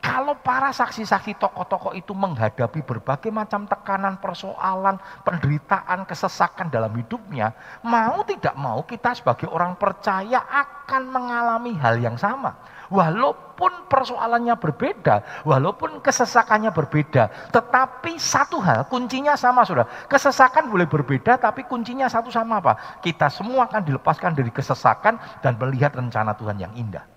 Kalau 0.03 0.35
para 0.35 0.67
saksi-saksi 0.75 1.39
tokoh-tokoh 1.39 1.95
itu 1.95 2.11
menghadapi 2.11 2.83
berbagai 2.83 3.31
macam 3.31 3.63
tekanan, 3.63 4.19
persoalan, 4.19 4.99
penderitaan, 5.23 6.03
kesesakan 6.03 6.67
dalam 6.67 6.91
hidupnya, 6.91 7.55
mau 7.87 8.19
tidak 8.27 8.51
mau 8.59 8.83
kita 8.83 9.15
sebagai 9.15 9.47
orang 9.47 9.79
percaya 9.79 10.43
akan 10.43 11.07
mengalami 11.07 11.71
hal 11.79 12.03
yang 12.03 12.19
sama. 12.19 12.51
Walaupun 12.91 13.87
persoalannya 13.87 14.59
berbeda, 14.59 15.47
walaupun 15.47 16.03
kesesakannya 16.03 16.75
berbeda, 16.75 17.55
tetapi 17.55 18.19
satu 18.19 18.59
hal, 18.59 18.91
kuncinya 18.91 19.39
sama 19.39 19.63
sudah. 19.63 19.87
Kesesakan 20.11 20.67
boleh 20.67 20.83
berbeda, 20.83 21.39
tapi 21.39 21.63
kuncinya 21.63 22.11
satu 22.11 22.27
sama 22.27 22.59
apa? 22.59 22.99
Kita 22.99 23.31
semua 23.31 23.71
akan 23.71 23.79
dilepaskan 23.87 24.35
dari 24.35 24.51
kesesakan 24.51 25.15
dan 25.39 25.55
melihat 25.55 25.95
rencana 25.95 26.35
Tuhan 26.35 26.59
yang 26.59 26.75
indah. 26.75 27.12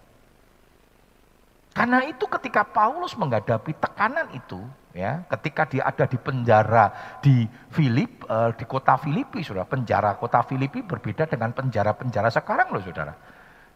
Karena 1.76 2.00
itu 2.08 2.24
ketika 2.24 2.64
Paulus 2.64 3.12
menghadapi 3.20 3.76
tekanan 3.76 4.32
itu, 4.32 4.64
ya, 4.96 5.28
ketika 5.36 5.68
dia 5.68 5.84
ada 5.84 6.08
di 6.08 6.16
penjara 6.16 6.88
di 7.20 7.44
Filip, 7.68 8.24
eh, 8.24 8.50
di 8.56 8.64
kota 8.64 8.96
Filipi, 8.96 9.44
saudara, 9.44 9.68
penjara 9.68 10.16
kota 10.16 10.40
Filipi 10.40 10.80
berbeda 10.80 11.28
dengan 11.28 11.52
penjara-penjara 11.52 12.32
sekarang 12.32 12.72
loh, 12.72 12.80
saudara. 12.80 13.12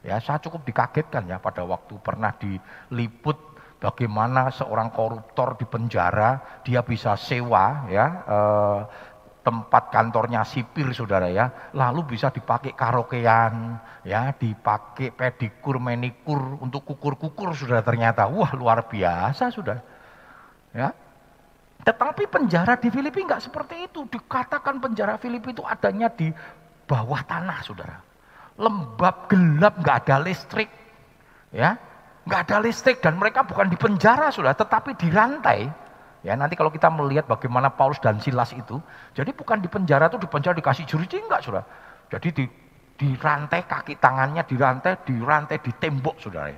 Ya, 0.00 0.16
saya 0.16 0.40
cukup 0.40 0.64
dikagetkan 0.64 1.28
ya 1.28 1.36
pada 1.36 1.60
waktu 1.60 2.00
pernah 2.00 2.32
diliput 2.40 3.36
bagaimana 3.76 4.48
seorang 4.48 4.88
koruptor 4.96 5.60
di 5.60 5.68
penjara 5.68 6.60
dia 6.64 6.80
bisa 6.80 7.16
sewa 7.20 7.84
ya 7.88 8.06
eh, 8.24 8.80
tempat 9.50 9.90
kantornya 9.90 10.46
sipir 10.46 10.94
saudara 10.94 11.26
ya, 11.26 11.74
lalu 11.74 12.14
bisa 12.14 12.30
dipakai 12.30 12.78
karaokean, 12.78 13.82
ya, 14.06 14.30
dipakai 14.30 15.10
pedikur, 15.10 15.82
menikur 15.82 16.62
untuk 16.62 16.86
kukur-kukur 16.86 17.50
saudara 17.58 17.82
ternyata, 17.82 18.30
wah 18.30 18.54
luar 18.54 18.86
biasa 18.86 19.50
sudah, 19.50 19.82
ya. 20.70 20.94
Tetapi 21.82 22.30
penjara 22.30 22.78
di 22.78 22.94
Filipina 22.94 23.34
nggak 23.34 23.50
seperti 23.50 23.90
itu, 23.90 24.06
dikatakan 24.06 24.78
penjara 24.78 25.18
Filipina 25.18 25.50
itu 25.50 25.66
adanya 25.66 26.06
di 26.14 26.30
bawah 26.86 27.26
tanah 27.26 27.58
saudara, 27.66 27.98
lembab 28.54 29.26
gelap 29.26 29.82
nggak 29.82 29.96
ada 30.06 30.22
listrik, 30.22 30.70
ya, 31.50 31.74
nggak 32.22 32.40
ada 32.46 32.62
listrik 32.62 33.02
dan 33.02 33.18
mereka 33.18 33.42
bukan 33.42 33.66
di 33.66 33.74
penjara 33.74 34.30
sudah, 34.30 34.54
tetapi 34.54 34.94
di 34.94 35.10
rantai, 35.10 35.66
Ya, 36.20 36.36
nanti 36.36 36.52
kalau 36.52 36.68
kita 36.68 36.92
melihat 36.92 37.24
bagaimana 37.24 37.72
Paulus 37.72 37.96
dan 37.96 38.20
Silas 38.20 38.52
itu, 38.52 38.76
jadi 39.16 39.32
bukan 39.32 39.64
di 39.64 39.72
penjara 39.72 40.12
itu 40.12 40.20
di 40.20 40.28
penjara 40.28 40.52
dikasih 40.52 40.84
juriji 40.84 41.16
enggak, 41.16 41.40
Saudara. 41.40 41.64
Jadi 42.12 42.44
di 43.00 43.08
rantai 43.16 43.64
kaki 43.64 43.96
tangannya 43.96 44.44
di 44.44 44.56
rantai 44.60 45.56
di 45.64 45.72
tembok, 45.80 46.20
Saudara. 46.20 46.52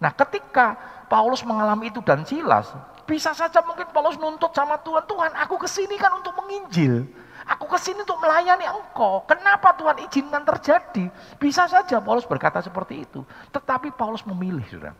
Nah, 0.00 0.12
ketika 0.16 0.76
Paulus 1.12 1.44
mengalami 1.44 1.92
itu 1.92 2.00
dan 2.00 2.24
Silas, 2.24 2.72
bisa 3.04 3.36
saja 3.36 3.60
mungkin 3.64 3.84
Paulus 3.92 4.16
nuntut 4.16 4.52
sama 4.56 4.80
Tuhan, 4.80 5.04
Tuhan 5.04 5.32
aku 5.44 5.60
ke 5.60 5.68
sini 5.68 6.00
kan 6.00 6.16
untuk 6.16 6.32
menginjil. 6.40 7.04
Aku 7.46 7.70
ke 7.70 7.78
sini 7.78 8.02
untuk 8.02 8.18
melayani 8.18 8.66
engkau. 8.66 9.22
Kenapa 9.22 9.70
Tuhan 9.78 10.02
izinkan 10.02 10.42
terjadi? 10.42 11.06
Bisa 11.38 11.70
saja 11.70 12.02
Paulus 12.02 12.26
berkata 12.26 12.58
seperti 12.58 13.06
itu. 13.06 13.22
Tetapi 13.54 13.94
Paulus 13.94 14.26
memilih, 14.26 14.66
saudara, 14.66 14.98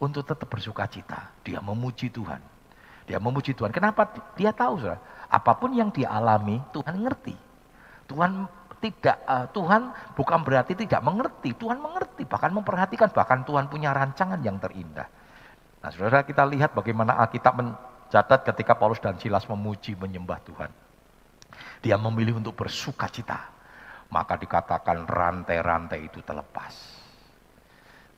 untuk 0.00 0.24
tetap 0.24 0.48
bersuka 0.48 0.88
cita. 0.88 1.28
Dia 1.44 1.60
memuji 1.60 2.08
Tuhan. 2.08 2.51
Dia 3.06 3.18
memuji 3.18 3.52
Tuhan. 3.52 3.74
Kenapa? 3.74 4.08
Dia 4.38 4.54
tahu, 4.54 4.82
saudara. 4.82 5.00
Apa 5.32 5.56
pun 5.56 5.72
yang 5.72 5.88
dia 5.90 6.12
alami, 6.12 6.60
Tuhan 6.70 7.02
ngerti. 7.02 7.34
Tuhan 8.06 8.46
tidak 8.82 9.16
uh, 9.24 9.46
Tuhan 9.54 9.94
bukan 10.18 10.42
berarti 10.42 10.74
tidak 10.74 11.00
mengerti, 11.06 11.54
Tuhan 11.54 11.78
mengerti, 11.78 12.26
bahkan 12.26 12.50
memperhatikan, 12.50 13.08
bahkan 13.14 13.46
Tuhan 13.46 13.70
punya 13.70 13.94
rancangan 13.94 14.42
yang 14.42 14.58
terindah. 14.58 15.06
Nah, 15.82 15.90
saudara 15.94 16.26
kita 16.26 16.42
lihat 16.46 16.74
bagaimana 16.74 17.14
Alkitab 17.22 17.54
mencatat 17.62 18.42
ketika 18.42 18.74
Paulus 18.74 18.98
dan 18.98 19.16
Silas 19.22 19.46
memuji 19.46 19.94
menyembah 19.94 20.42
Tuhan. 20.42 20.70
Dia 21.78 21.94
memilih 21.94 22.42
untuk 22.42 22.58
bersuka 22.58 23.06
cita. 23.06 23.38
Maka 24.12 24.36
dikatakan 24.36 25.08
rantai-rantai 25.08 26.04
itu 26.04 26.20
terlepas 26.20 26.91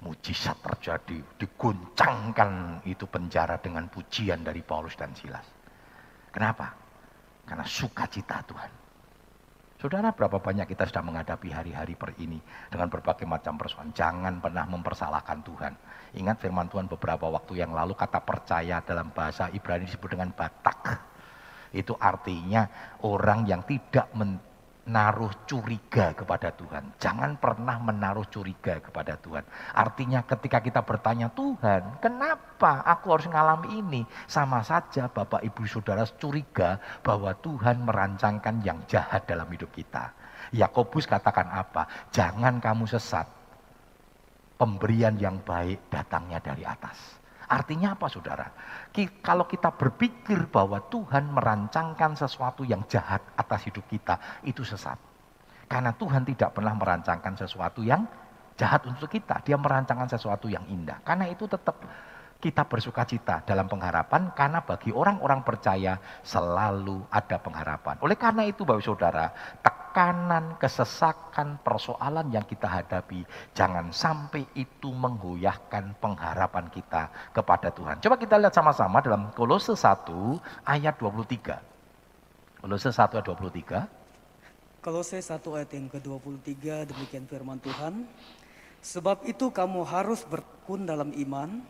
mujizat 0.05 0.61
terjadi, 0.61 1.19
diguncangkan 1.41 2.85
itu 2.85 3.09
penjara 3.09 3.57
dengan 3.57 3.89
pujian 3.89 4.45
dari 4.45 4.61
Paulus 4.61 4.93
dan 5.01 5.17
Silas. 5.17 5.49
Kenapa? 6.29 6.77
Karena 7.49 7.65
sukacita 7.65 8.45
Tuhan. 8.45 8.85
Saudara, 9.81 10.17
berapa 10.17 10.41
banyak 10.41 10.65
kita 10.65 10.89
sudah 10.89 11.05
menghadapi 11.05 11.53
hari-hari 11.53 11.93
per 11.93 12.17
ini 12.17 12.41
dengan 12.73 12.89
berbagai 12.89 13.29
macam 13.29 13.61
persoalan. 13.61 13.93
Jangan 13.93 14.41
pernah 14.41 14.65
mempersalahkan 14.65 15.45
Tuhan. 15.45 15.73
Ingat 16.17 16.41
firman 16.41 16.73
Tuhan 16.73 16.89
beberapa 16.89 17.29
waktu 17.29 17.61
yang 17.61 17.77
lalu 17.77 17.93
kata 17.93 18.25
percaya 18.25 18.81
dalam 18.81 19.13
bahasa 19.13 19.53
Ibrani 19.53 19.85
disebut 19.85 20.17
dengan 20.17 20.33
batak. 20.33 21.13
Itu 21.75 21.99
artinya 22.01 22.65
orang 23.05 23.45
yang 23.45 23.61
tidak 23.69 24.09
men 24.17 24.41
naruh 24.85 25.33
curiga 25.49 26.13
kepada 26.13 26.53
Tuhan. 26.53 26.93
Jangan 27.01 27.41
pernah 27.41 27.81
menaruh 27.81 28.29
curiga 28.29 28.81
kepada 28.85 29.17
Tuhan. 29.17 29.45
Artinya 29.73 30.21
ketika 30.29 30.61
kita 30.61 30.85
bertanya, 30.85 31.33
Tuhan 31.33 32.01
kenapa 32.05 32.85
aku 32.85 33.17
harus 33.17 33.27
mengalami 33.29 33.81
ini? 33.81 34.03
Sama 34.29 34.61
saja 34.61 35.09
Bapak 35.09 35.41
Ibu 35.41 35.65
Saudara 35.65 36.05
curiga 36.05 36.77
bahwa 37.01 37.33
Tuhan 37.41 37.81
merancangkan 37.85 38.61
yang 38.61 38.85
jahat 38.85 39.25
dalam 39.25 39.49
hidup 39.49 39.73
kita. 39.73 40.13
Yakobus 40.53 41.09
katakan 41.09 41.49
apa? 41.49 41.89
Jangan 42.13 42.61
kamu 42.61 42.85
sesat. 42.85 43.25
Pemberian 44.55 45.17
yang 45.19 45.41
baik 45.43 45.91
datangnya 45.91 46.39
dari 46.39 46.63
atas. 46.63 47.24
Artinya 47.49 47.97
apa 47.97 48.07
saudara? 48.09 48.47
Kalau 49.21 49.45
kita 49.45 49.75
berpikir 49.75 50.49
bahwa 50.49 50.81
Tuhan 50.89 51.29
merancangkan 51.33 52.17
sesuatu 52.17 52.65
yang 52.65 52.85
jahat 52.89 53.21
atas 53.37 53.69
hidup 53.69 53.85
kita, 53.91 54.43
itu 54.47 54.65
sesat. 54.65 54.97
Karena 55.65 55.97
Tuhan 55.97 56.29
tidak 56.29 56.53
pernah 56.57 56.77
merancangkan 56.77 57.35
sesuatu 57.41 57.81
yang 57.81 58.05
jahat 58.55 58.87
untuk 58.87 59.11
kita. 59.11 59.43
Dia 59.43 59.59
merancangkan 59.59 60.07
sesuatu 60.07 60.47
yang 60.47 60.63
indah. 60.71 61.03
Karena 61.03 61.27
itu 61.27 61.49
tetap 61.49 61.81
kita 62.45 62.69
bersuka 62.69 63.09
cita 63.09 63.41
dalam 63.41 63.65
pengharapan 63.65 64.29
karena 64.37 64.61
bagi 64.61 64.93
orang-orang 64.93 65.41
percaya 65.41 65.97
selalu 66.21 67.01
ada 67.09 67.41
pengharapan. 67.41 67.97
Oleh 68.05 68.21
karena 68.21 68.45
itu 68.45 68.69
Bapak 68.69 68.85
Saudara, 68.85 69.33
tekanan, 69.65 70.61
kesesakan, 70.61 71.57
persoalan 71.65 72.29
yang 72.29 72.45
kita 72.45 72.69
hadapi, 72.69 73.25
jangan 73.57 73.89
sampai 73.89 74.45
itu 74.53 74.93
menggoyahkan 74.93 75.97
pengharapan 75.97 76.69
kita 76.69 77.09
kepada 77.33 77.73
Tuhan. 77.73 78.05
Coba 78.05 78.21
kita 78.21 78.37
lihat 78.37 78.53
sama-sama 78.53 79.01
dalam 79.01 79.33
Kolose 79.33 79.73
1 79.73 80.69
ayat 80.69 81.01
23. 81.01 82.61
Kolose 82.61 82.93
1 82.93 83.09
ayat 83.09 83.25
23. 83.25 84.85
Kolose 84.85 85.17
1 85.17 85.41
ayat 85.57 85.71
yang 85.73 85.89
ke-23 85.89 86.93
demikian 86.93 87.25
firman 87.25 87.57
Tuhan. 87.57 88.05
Sebab 88.85 89.25
itu 89.25 89.49
kamu 89.49 89.81
harus 89.89 90.29
bertekun 90.29 90.85
dalam 90.85 91.09
iman, 91.17 91.65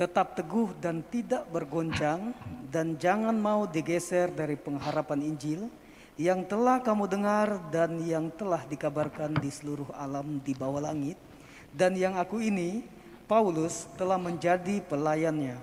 tetap 0.00 0.32
teguh 0.32 0.72
dan 0.80 1.04
tidak 1.12 1.44
bergoncang, 1.52 2.32
dan 2.72 2.96
jangan 2.96 3.36
mau 3.36 3.68
digeser 3.68 4.32
dari 4.32 4.56
pengharapan 4.56 5.20
Injil, 5.28 5.68
yang 6.16 6.48
telah 6.48 6.80
kamu 6.80 7.04
dengar 7.04 7.60
dan 7.68 8.00
yang 8.00 8.32
telah 8.32 8.64
dikabarkan 8.64 9.36
di 9.36 9.52
seluruh 9.52 9.92
alam 9.92 10.40
di 10.40 10.56
bawah 10.56 10.80
langit 10.80 11.20
dan 11.74 11.94
yang 11.94 12.18
aku 12.18 12.42
ini 12.42 12.82
Paulus 13.30 13.86
telah 13.94 14.18
menjadi 14.18 14.82
pelayannya. 14.82 15.54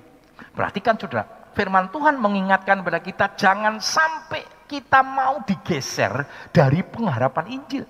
Perhatikan 0.55 0.95
saudara, 0.95 1.51
firman 1.51 1.91
Tuhan 1.91 2.15
mengingatkan 2.15 2.79
kepada 2.79 2.99
kita 3.03 3.25
jangan 3.35 3.83
sampai 3.83 4.47
kita 4.67 5.03
mau 5.03 5.43
digeser 5.43 6.23
dari 6.55 6.79
pengharapan 6.83 7.59
Injil. 7.59 7.85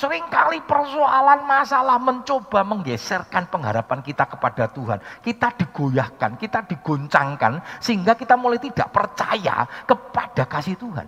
Seringkali 0.00 0.64
persoalan 0.64 1.44
masalah 1.44 2.00
mencoba 2.00 2.64
menggeserkan 2.64 3.52
pengharapan 3.52 4.00
kita 4.00 4.24
kepada 4.32 4.72
Tuhan. 4.72 4.96
Kita 5.20 5.52
digoyahkan, 5.60 6.40
kita 6.40 6.64
digoncangkan 6.64 7.60
sehingga 7.84 8.16
kita 8.16 8.32
mulai 8.40 8.56
tidak 8.56 8.88
percaya 8.88 9.68
kepada 9.84 10.48
kasih 10.48 10.80
Tuhan. 10.80 11.04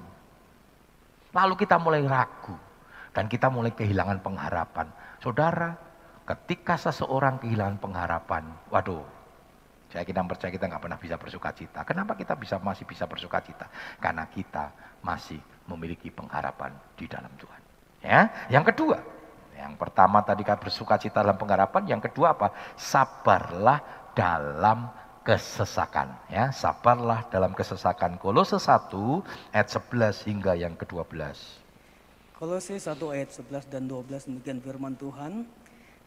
Lalu 1.33 1.55
kita 1.57 1.81
mulai 1.81 2.05
ragu 2.05 2.53
dan 3.17 3.33
kita 3.33 3.49
mulai 3.49 3.73
kehilangan 3.73 4.21
pengharapan. 4.21 4.93
Saudara, 5.25 5.73
ketika 6.29 6.77
seseorang 6.77 7.41
kehilangan 7.41 7.81
pengharapan, 7.81 8.45
waduh, 8.69 9.09
saya 9.89 10.05
kita 10.05 10.21
percaya 10.21 10.53
kita 10.53 10.69
nggak 10.69 10.85
pernah 10.85 11.01
bisa 11.01 11.17
bersuka 11.17 11.49
cita. 11.57 11.81
Kenapa 11.89 12.13
kita 12.13 12.37
bisa 12.37 12.61
masih 12.61 12.85
bisa 12.85 13.09
bersuka 13.09 13.41
cita? 13.41 13.73
Karena 13.97 14.29
kita 14.29 14.69
masih 15.01 15.41
memiliki 15.65 16.13
pengharapan 16.13 16.77
di 16.93 17.09
dalam 17.09 17.33
Tuhan. 17.41 17.62
Ya, 18.03 18.51
yang 18.51 18.67
kedua, 18.67 18.99
yang 19.55 19.79
pertama 19.79 20.19
tadi 20.27 20.43
kan 20.43 20.59
bersuka 20.59 20.99
cita 20.99 21.23
dalam 21.23 21.39
pengharapan, 21.39 21.87
yang 21.87 22.03
kedua 22.03 22.35
apa? 22.35 22.51
Sabarlah 22.75 24.11
dalam 24.13 24.91
kesesakan. 25.23 26.11
Ya 26.27 26.51
sabarlah 26.51 27.25
dalam 27.31 27.55
kesesakan. 27.55 28.19
Kolose 28.19 28.59
1 28.59 28.91
ayat 29.55 29.69
11 29.71 30.29
hingga 30.29 30.53
yang 30.59 30.75
ke-12 30.75 31.63
Kolose 32.35 32.75
1 32.75 32.99
ayat 33.15 33.31
11 33.31 33.71
dan 33.71 33.87
12 33.87 34.27
demikian 34.29 34.59
firman 34.59 34.99
Tuhan. 34.99 35.47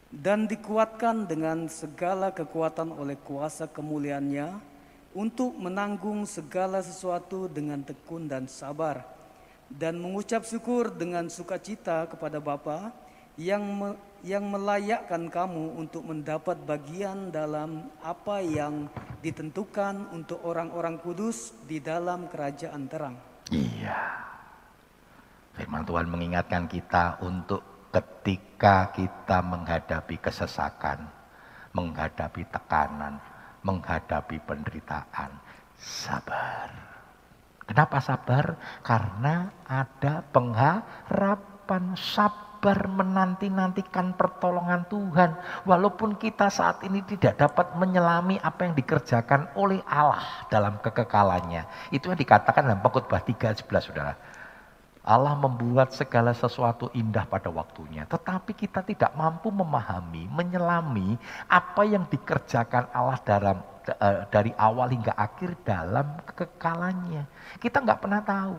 Dan 0.06 0.46
dikuatkan 0.46 1.26
dengan 1.26 1.66
segala 1.66 2.30
kekuatan 2.30 2.94
oleh 2.94 3.18
kuasa 3.18 3.66
kemuliaannya 3.66 4.54
untuk 5.16 5.56
menanggung 5.58 6.22
segala 6.28 6.78
sesuatu 6.78 7.50
dengan 7.50 7.82
tekun 7.82 8.30
dan 8.30 8.46
sabar 8.46 9.02
dan 9.70 9.98
mengucap 9.98 10.46
syukur 10.46 10.94
dengan 10.94 11.26
sukacita 11.26 12.06
kepada 12.06 12.38
Bapa 12.38 12.94
yang 13.36 13.62
me, 13.62 13.88
yang 14.24 14.48
melayakkan 14.48 15.28
kamu 15.28 15.76
untuk 15.76 16.02
mendapat 16.08 16.56
bagian 16.64 17.28
dalam 17.28 17.92
apa 18.00 18.40
yang 18.40 18.88
ditentukan 19.20 20.08
untuk 20.10 20.40
orang-orang 20.42 20.96
kudus 20.98 21.52
di 21.68 21.78
dalam 21.78 22.26
kerajaan 22.26 22.82
terang. 22.88 23.16
Iya. 23.52 24.26
Firman 25.54 25.84
Tuhan 25.86 26.08
mengingatkan 26.10 26.68
kita 26.68 27.22
untuk 27.22 27.90
ketika 27.92 28.92
kita 28.92 29.40
menghadapi 29.40 30.16
kesesakan, 30.20 31.06
menghadapi 31.72 32.44
tekanan, 32.50 33.16
menghadapi 33.64 34.36
penderitaan, 34.44 35.32
sabar. 35.80 36.95
Kenapa 37.66 37.98
sabar? 37.98 38.54
Karena 38.86 39.50
ada 39.66 40.22
pengharapan 40.30 41.98
sabar 41.98 42.86
menanti-nantikan 42.86 44.14
pertolongan 44.14 44.86
Tuhan. 44.86 45.34
Walaupun 45.66 46.14
kita 46.14 46.46
saat 46.46 46.86
ini 46.86 47.02
tidak 47.02 47.42
dapat 47.42 47.74
menyelami 47.74 48.38
apa 48.38 48.70
yang 48.70 48.74
dikerjakan 48.78 49.50
oleh 49.58 49.82
Allah 49.90 50.46
dalam 50.46 50.78
kekekalannya. 50.78 51.66
Itu 51.90 52.14
yang 52.14 52.18
dikatakan 52.18 52.70
dalam 52.70 52.78
pengkhotbah 52.86 53.22
3 53.26 53.58
11 53.58 53.66
Saudara. 53.82 54.14
Allah 55.06 55.38
membuat 55.38 55.94
segala 55.94 56.34
sesuatu 56.34 56.90
indah 56.90 57.22
pada 57.30 57.46
waktunya. 57.46 58.02
Tetapi 58.10 58.58
kita 58.58 58.82
tidak 58.82 59.14
mampu 59.14 59.54
memahami, 59.54 60.26
menyelami 60.26 61.14
apa 61.46 61.86
yang 61.86 62.10
dikerjakan 62.10 62.90
Allah 62.90 63.14
dalam 63.22 63.62
eh, 63.86 64.26
dari 64.26 64.50
awal 64.58 64.90
hingga 64.90 65.14
akhir 65.14 65.62
dalam 65.62 66.18
kekekalannya. 66.26 67.22
Kita 67.62 67.86
nggak 67.86 68.02
pernah 68.02 68.20
tahu. 68.26 68.58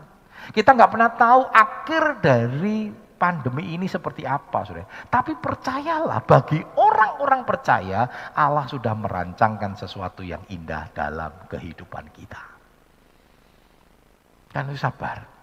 Kita 0.56 0.72
nggak 0.72 0.90
pernah 0.90 1.10
tahu 1.12 1.42
akhir 1.52 2.02
dari 2.24 2.88
pandemi 3.18 3.76
ini 3.76 3.84
seperti 3.84 4.24
apa, 4.24 4.64
saudara. 4.64 4.88
Tapi 5.10 5.36
percayalah, 5.36 6.22
bagi 6.24 6.62
orang-orang 6.78 7.42
percaya, 7.44 8.32
Allah 8.32 8.64
sudah 8.70 8.94
merancangkan 8.94 9.74
sesuatu 9.74 10.22
yang 10.24 10.40
indah 10.48 10.88
dalam 10.94 11.34
kehidupan 11.50 12.08
kita. 12.14 12.40
Kan 14.54 14.72
sabar. 14.78 15.37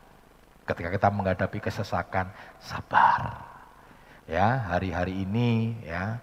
Ketika 0.66 0.90
kita 0.90 1.08
menghadapi 1.14 1.62
kesesakan, 1.62 2.34
sabar. 2.58 3.46
Ya, 4.26 4.66
hari-hari 4.74 5.22
ini 5.22 5.78
ya, 5.86 6.18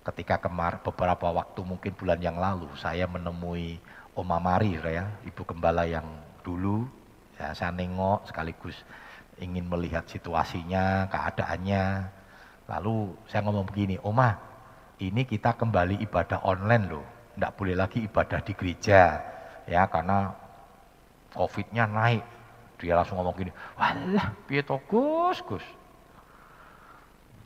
ketika 0.00 0.40
kemar 0.40 0.80
beberapa 0.80 1.28
waktu 1.28 1.60
mungkin 1.60 1.92
bulan 1.92 2.16
yang 2.24 2.40
lalu 2.40 2.72
saya 2.80 3.04
menemui 3.04 3.76
Oma 4.16 4.40
Mari 4.40 4.80
ya, 4.80 5.04
ibu 5.28 5.44
gembala 5.44 5.84
yang 5.84 6.08
dulu 6.40 6.88
ya, 7.36 7.52
saya 7.52 7.68
nengok 7.76 8.24
sekaligus 8.32 8.80
ingin 9.36 9.68
melihat 9.68 10.08
situasinya, 10.08 11.12
keadaannya. 11.12 11.84
Lalu 12.66 13.12
saya 13.28 13.44
ngomong 13.44 13.68
begini, 13.68 14.00
Oma, 14.00 14.34
ini 14.98 15.28
kita 15.28 15.54
kembali 15.54 16.00
ibadah 16.02 16.42
online 16.48 16.84
loh. 16.88 17.06
Tidak 17.36 17.52
boleh 17.52 17.76
lagi 17.76 18.00
ibadah 18.00 18.40
di 18.40 18.52
gereja. 18.56 19.20
Ya, 19.68 19.84
karena 19.92 20.32
COVID-nya 21.36 21.84
naik. 21.84 22.24
Dia 22.76 22.96
langsung 22.96 23.16
ngomong 23.16 23.36
gini, 23.40 23.52
walah, 23.80 24.36
piye 24.44 24.60
Gus, 24.64 25.38
Gus. 25.44 25.64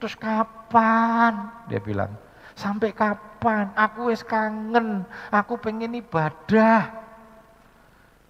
Terus 0.01 0.15
kapan? 0.17 1.53
Dia 1.69 1.79
bilang, 1.79 2.11
sampai 2.57 2.91
kapan? 2.91 3.71
Aku 3.77 4.11
wis 4.11 4.25
kangen, 4.27 5.05
aku 5.31 5.61
pengen 5.61 5.95
ibadah. 5.95 6.89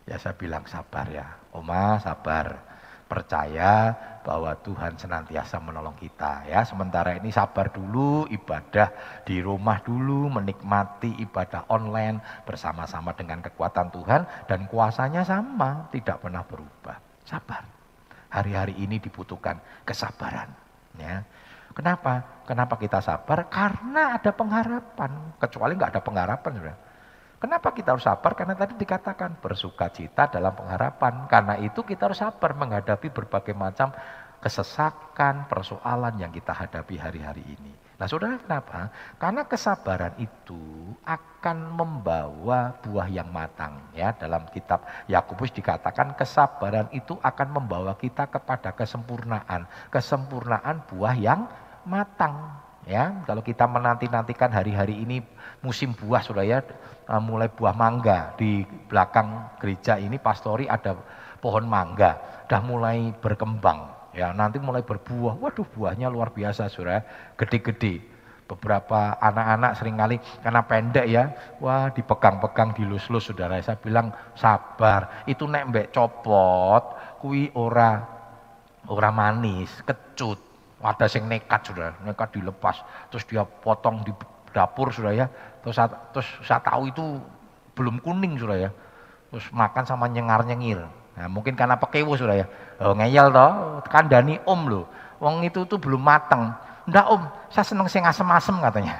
Ya 0.04 0.16
saya 0.18 0.34
bilang 0.34 0.66
sabar 0.66 1.06
ya, 1.06 1.38
Oma 1.54 2.02
sabar 2.02 2.58
percaya 3.06 3.94
bahwa 4.30 4.54
Tuhan 4.62 4.94
senantiasa 4.94 5.58
menolong 5.58 5.98
kita 5.98 6.46
ya. 6.46 6.62
Sementara 6.62 7.18
ini 7.18 7.34
sabar 7.34 7.74
dulu, 7.74 8.30
ibadah 8.30 8.94
di 9.26 9.42
rumah 9.42 9.82
dulu, 9.82 10.30
menikmati 10.30 11.18
ibadah 11.18 11.66
online 11.66 12.46
bersama-sama 12.46 13.10
dengan 13.18 13.42
kekuatan 13.42 13.90
Tuhan 13.90 14.46
dan 14.46 14.70
kuasanya 14.70 15.26
sama, 15.26 15.90
tidak 15.90 16.22
pernah 16.22 16.46
berubah. 16.46 16.94
Sabar. 17.26 17.66
Hari-hari 18.30 18.78
ini 18.78 19.02
dibutuhkan 19.02 19.58
kesabaran 19.82 20.54
ya. 20.94 21.26
Kenapa? 21.74 22.22
Kenapa 22.46 22.78
kita 22.78 23.02
sabar? 23.02 23.50
Karena 23.50 24.14
ada 24.14 24.30
pengharapan. 24.30 25.34
Kecuali 25.42 25.74
nggak 25.74 25.90
ada 25.98 26.02
pengharapan, 26.06 26.50
saudara 26.54 26.89
Kenapa 27.40 27.72
kita 27.72 27.96
harus 27.96 28.04
sabar? 28.04 28.36
Karena 28.36 28.52
tadi 28.52 28.76
dikatakan 28.76 29.40
bersuka 29.40 29.88
cita 29.88 30.28
dalam 30.28 30.52
pengharapan. 30.52 31.24
Karena 31.24 31.56
itu 31.56 31.80
kita 31.80 32.12
harus 32.12 32.20
sabar 32.20 32.52
menghadapi 32.52 33.08
berbagai 33.08 33.56
macam 33.56 33.96
kesesakan, 34.44 35.48
persoalan 35.48 36.20
yang 36.20 36.28
kita 36.28 36.52
hadapi 36.52 37.00
hari-hari 37.00 37.40
ini. 37.44 37.72
Nah 37.96 38.08
saudara 38.08 38.36
kenapa? 38.40 38.92
Karena 39.16 39.44
kesabaran 39.48 40.16
itu 40.20 40.92
akan 41.04 41.80
membawa 41.80 42.76
buah 42.80 43.08
yang 43.08 43.28
matang. 43.32 43.88
ya 43.96 44.12
Dalam 44.16 44.44
kitab 44.52 44.84
Yakobus 45.08 45.52
dikatakan 45.52 46.16
kesabaran 46.16 46.92
itu 46.92 47.16
akan 47.20 47.48
membawa 47.56 47.96
kita 47.96 48.28
kepada 48.28 48.72
kesempurnaan. 48.76 49.64
Kesempurnaan 49.88 50.84
buah 50.92 51.16
yang 51.16 51.48
matang. 51.88 52.68
Ya, 52.90 53.22
kalau 53.22 53.38
kita 53.38 53.70
menanti-nantikan 53.70 54.50
hari-hari 54.50 54.98
ini 54.98 55.22
musim 55.62 55.94
buah 55.94 56.26
sudah 56.26 56.42
ya, 56.42 56.58
uh, 57.06 57.22
mulai 57.22 57.46
buah 57.46 57.70
mangga 57.70 58.34
di 58.34 58.66
belakang 58.90 59.54
gereja 59.62 59.94
ini 59.94 60.18
pastori 60.18 60.66
ada 60.66 60.98
pohon 61.38 61.70
mangga, 61.70 62.18
dah 62.50 62.58
mulai 62.58 63.14
berkembang. 63.14 64.10
Ya, 64.10 64.34
nanti 64.34 64.58
mulai 64.58 64.82
berbuah. 64.82 65.38
Waduh, 65.38 65.70
buahnya 65.70 66.10
luar 66.10 66.34
biasa 66.34 66.66
sudah 66.66 67.06
gede-gede. 67.38 68.02
Beberapa 68.50 69.14
anak-anak 69.22 69.78
sering 69.78 69.94
kali 69.94 70.18
karena 70.42 70.66
pendek 70.66 71.06
ya, 71.06 71.30
wah 71.62 71.94
dipegang-pegang 71.94 72.74
dilus-lus 72.74 73.30
saudara. 73.30 73.62
Saya 73.62 73.78
bilang 73.78 74.10
sabar, 74.34 75.22
itu 75.30 75.46
nek 75.46 75.70
mbek 75.70 75.94
copot, 75.94 76.98
kui 77.22 77.54
ora 77.54 78.18
Orang 78.90 79.14
manis, 79.14 79.70
kecut. 79.86 80.49
Ada 80.80 81.12
yang 81.12 81.28
nekat 81.28 81.60
sudah, 81.68 81.92
nekat 82.02 82.32
dilepas. 82.32 82.80
Terus 83.12 83.24
dia 83.28 83.44
potong 83.44 84.00
di 84.00 84.12
dapur 84.50 84.88
sudah 84.88 85.12
ya. 85.12 85.26
Terus, 85.60 85.76
terus 86.16 86.28
saya 86.40 86.60
tahu 86.64 86.88
itu 86.88 87.04
belum 87.76 88.00
kuning 88.00 88.40
sudah 88.40 88.56
ya. 88.56 88.70
Terus 89.30 89.46
makan 89.52 89.84
sama 89.84 90.08
nyengar-nyengir. 90.08 90.80
Nah, 91.20 91.28
mungkin 91.28 91.52
karena 91.52 91.76
pekewo 91.76 92.16
sudah 92.16 92.32
ya. 92.32 92.46
Oh, 92.80 92.96
ngeyel 92.96 93.28
toh, 93.28 93.84
kandani 93.92 94.40
om 94.48 94.60
loh. 94.66 94.84
Wong 95.20 95.44
itu 95.44 95.68
tuh 95.68 95.76
belum 95.76 96.00
matang. 96.00 96.56
Enggak 96.88 97.06
om, 97.12 97.22
saya 97.52 97.62
seneng 97.62 97.86
sing 97.92 98.02
asem-asem 98.08 98.56
katanya. 98.56 98.96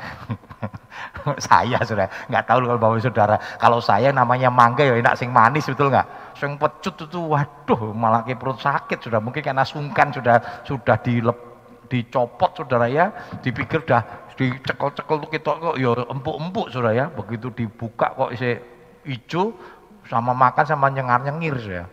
saya 1.49 1.81
sudah 1.83 2.07
nggak 2.29 2.45
tahu 2.45 2.69
kalau 2.69 2.81
bapak 2.81 3.01
saudara. 3.01 3.37
Kalau 3.57 3.81
saya 3.81 4.13
namanya 4.13 4.53
mangga 4.53 4.85
ya 4.85 4.95
enak 5.01 5.17
sing 5.17 5.33
manis 5.33 5.65
betul 5.65 5.89
nggak? 5.89 6.37
Sing 6.37 6.61
pecut 6.61 6.95
itu 6.97 7.21
waduh 7.25 7.93
malah 7.97 8.21
ke 8.25 8.37
perut 8.37 8.61
sakit 8.61 9.01
sudah 9.01 9.21
mungkin 9.21 9.41
karena 9.41 9.65
sungkan 9.65 10.13
sudah 10.13 10.63
sudah 10.65 10.97
dilep, 11.01 11.37
dicopot 11.91 12.55
saudara 12.55 12.87
ya. 12.87 13.11
Dipikir 13.43 13.83
dah 13.83 14.31
dicekel-cekel 14.39 15.17
tuh 15.27 15.31
kita 15.31 15.51
kok 15.59 15.77
ya 15.77 15.93
empuk-empuk 16.07 16.71
sudah 16.71 16.95
ya. 16.95 17.11
Begitu 17.11 17.51
dibuka 17.53 18.15
kok 18.15 18.31
isi 18.31 18.57
hijau 19.05 19.53
sama 20.07 20.33
makan 20.33 20.65
sama 20.65 20.87
nyengar-nyengir 20.89 21.59
ya. 21.67 21.85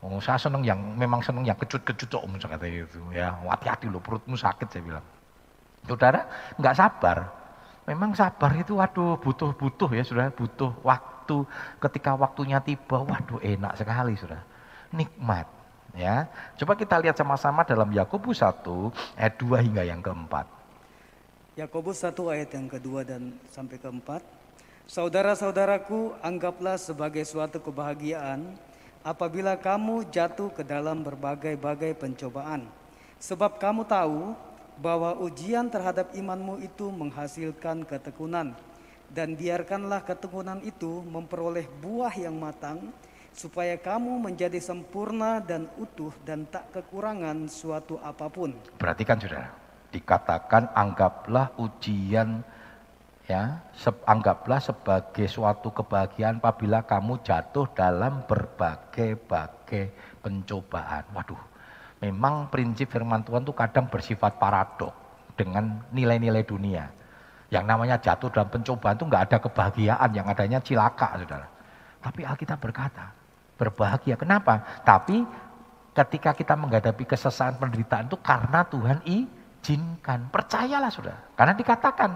Oh, 0.00 0.16
saya 0.16 0.40
seneng 0.40 0.64
yang 0.64 0.80
memang 0.96 1.20
seneng 1.20 1.44
yang 1.44 1.60
kecut-kecut 1.60 2.16
om 2.16 2.32
kata 2.40 2.64
itu 2.64 3.02
ya. 3.12 3.36
Hati-hati 3.44 3.90
loh 3.90 4.00
perutmu 4.00 4.38
sakit 4.38 4.70
saya 4.72 4.80
bilang. 4.86 5.04
Saudara 5.84 6.24
nggak 6.56 6.76
sabar. 6.78 7.18
Memang 7.84 8.14
sabar 8.14 8.54
itu 8.54 8.78
waduh 8.78 9.18
butuh-butuh 9.18 9.90
ya 9.92 10.06
sudah 10.06 10.32
butuh 10.32 10.72
waktu. 10.86 11.42
Ketika 11.82 12.16
waktunya 12.16 12.62
tiba, 12.62 13.02
waduh 13.02 13.42
enak 13.42 13.76
sekali 13.76 14.14
sudah. 14.16 14.40
Nikmat 14.94 15.59
ya. 15.94 16.30
Coba 16.58 16.76
kita 16.78 16.98
lihat 16.98 17.16
sama-sama 17.16 17.62
dalam 17.62 17.90
Yakobus 17.90 18.42
1 18.42 18.90
ayat 19.18 19.34
2 19.38 19.66
hingga 19.66 19.82
yang 19.86 20.00
keempat. 20.02 20.46
Yakobus 21.58 22.00
1 22.02 22.14
ayat 22.30 22.50
yang 22.54 22.68
kedua 22.70 23.04
dan 23.04 23.34
sampai 23.50 23.76
keempat. 23.76 24.22
Saudara-saudaraku, 24.90 26.18
anggaplah 26.18 26.74
sebagai 26.74 27.22
suatu 27.22 27.62
kebahagiaan 27.62 28.58
apabila 29.06 29.54
kamu 29.54 30.08
jatuh 30.10 30.50
ke 30.50 30.66
dalam 30.66 31.06
berbagai-bagai 31.06 31.94
pencobaan. 31.94 32.66
Sebab 33.22 33.60
kamu 33.60 33.86
tahu 33.86 34.34
bahwa 34.80 35.14
ujian 35.20 35.68
terhadap 35.68 36.10
imanmu 36.16 36.64
itu 36.64 36.88
menghasilkan 36.88 37.84
ketekunan. 37.84 38.56
Dan 39.10 39.34
biarkanlah 39.34 40.06
ketekunan 40.06 40.62
itu 40.62 41.02
memperoleh 41.06 41.66
buah 41.82 42.14
yang 42.14 42.38
matang, 42.38 42.94
supaya 43.34 43.78
kamu 43.78 44.30
menjadi 44.30 44.58
sempurna 44.58 45.40
dan 45.40 45.70
utuh 45.78 46.12
dan 46.26 46.46
tak 46.50 46.70
kekurangan 46.74 47.46
suatu 47.46 47.96
apa 48.02 48.26
pun. 48.30 48.54
Perhatikan 48.76 49.18
saudara, 49.18 49.50
dikatakan 49.90 50.70
anggaplah 50.74 51.54
ujian 51.58 52.42
ya, 53.26 53.62
se 53.74 53.90
anggaplah 54.04 54.58
sebagai 54.58 55.26
suatu 55.30 55.70
kebahagiaan 55.70 56.42
apabila 56.42 56.82
kamu 56.82 57.22
jatuh 57.22 57.70
dalam 57.72 58.26
berbagai-bagai 58.26 59.94
pencobaan. 60.20 61.04
Waduh, 61.14 61.50
Memang 62.00 62.48
prinsip 62.48 62.88
firman 62.88 63.20
Tuhan 63.20 63.44
itu 63.44 63.52
kadang 63.52 63.84
bersifat 63.92 64.40
paradok 64.40 64.92
dengan 65.36 65.84
nilai-nilai 65.92 66.40
dunia. 66.48 66.88
Yang 67.52 67.64
namanya 67.68 67.96
jatuh 68.00 68.32
dalam 68.32 68.48
pencobaan 68.48 68.96
itu 68.96 69.04
nggak 69.04 69.24
ada 69.28 69.36
kebahagiaan, 69.36 70.10
yang 70.16 70.24
adanya 70.24 70.58
cilaka, 70.64 71.20
saudara. 71.20 71.44
Tapi 72.00 72.24
Alkitab 72.24 72.56
berkata, 72.56 73.12
berbahagia. 73.60 74.16
Kenapa? 74.16 74.80
Tapi 74.80 75.20
ketika 75.92 76.32
kita 76.32 76.56
menghadapi 76.56 77.04
kesesakan 77.04 77.60
penderitaan 77.60 78.08
itu 78.08 78.16
karena 78.24 78.64
Tuhan 78.64 79.04
izinkan. 79.04 80.32
Percayalah 80.32 80.88
saudara. 80.88 81.20
Karena 81.36 81.52
dikatakan, 81.52 82.10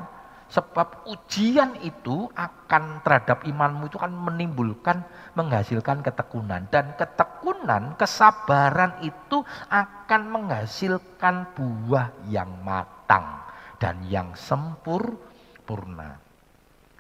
Sebab 0.44 1.08
ujian 1.08 1.72
itu 1.80 2.28
akan 2.36 3.00
terhadap 3.00 3.48
imanmu 3.48 3.88
itu 3.88 3.96
kan 3.96 4.12
menimbulkan, 4.12 5.00
menghasilkan 5.34 6.04
ketekunan. 6.04 6.68
Dan 6.68 6.92
ketekunan, 7.00 7.96
kesabaran 7.96 9.00
itu 9.00 9.40
akan 9.72 10.22
menghasilkan 10.28 11.48
buah 11.56 12.12
yang 12.28 12.60
matang 12.60 13.40
dan 13.80 14.04
yang 14.04 14.36
sempurna. 14.36 16.20